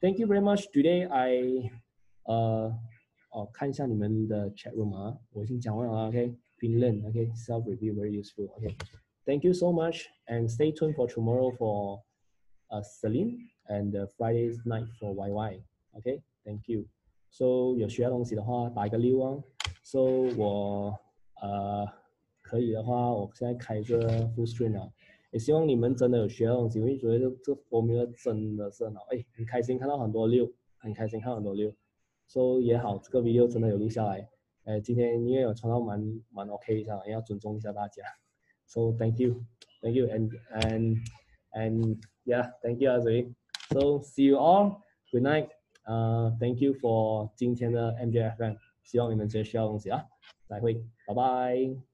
[0.00, 0.66] Thank you very much.
[0.72, 1.70] Today I
[2.24, 2.72] 呃
[3.30, 6.34] 哦看一下你们的 chat room 啊，我已经讲完了 OK.
[6.58, 7.30] Finland OK.
[7.34, 8.48] Self review very useful.
[8.56, 8.74] OK.
[9.26, 12.02] Thank you so much and stay tuned for tomorrow for
[12.70, 15.62] uh, Celine and uh, Friday's night for YY.
[15.92, 16.22] OK.
[16.44, 16.86] Thank you.
[17.30, 19.42] So 有学到东西的话打一个六啊。
[19.82, 20.00] So
[20.36, 20.98] 我
[21.40, 21.86] 呃
[22.42, 24.88] 可以的话，我现在开个 full screen 啊。
[25.31, 31.71] 也希望你们真的有学到东西，因为觉得这这 formula 真的是很好，哎，很开心看到很多六，很开心看到很多六
[32.25, 34.27] ，，so 也好，这个 video 真的有录下来，
[34.65, 38.03] 哎，今天因为有传到蛮蛮 OK 一下，也要尊重一下大家
[38.65, 40.29] ，so thank you，thank you and
[40.61, 40.97] and
[41.51, 43.31] and yeah，thank you 阿水
[43.69, 45.49] ，so see you all，good night，
[45.83, 50.05] 呃，Thank you for 今天的 MJFM，希望你们这些学到东西啊，
[50.47, 51.88] 再会，拜拜。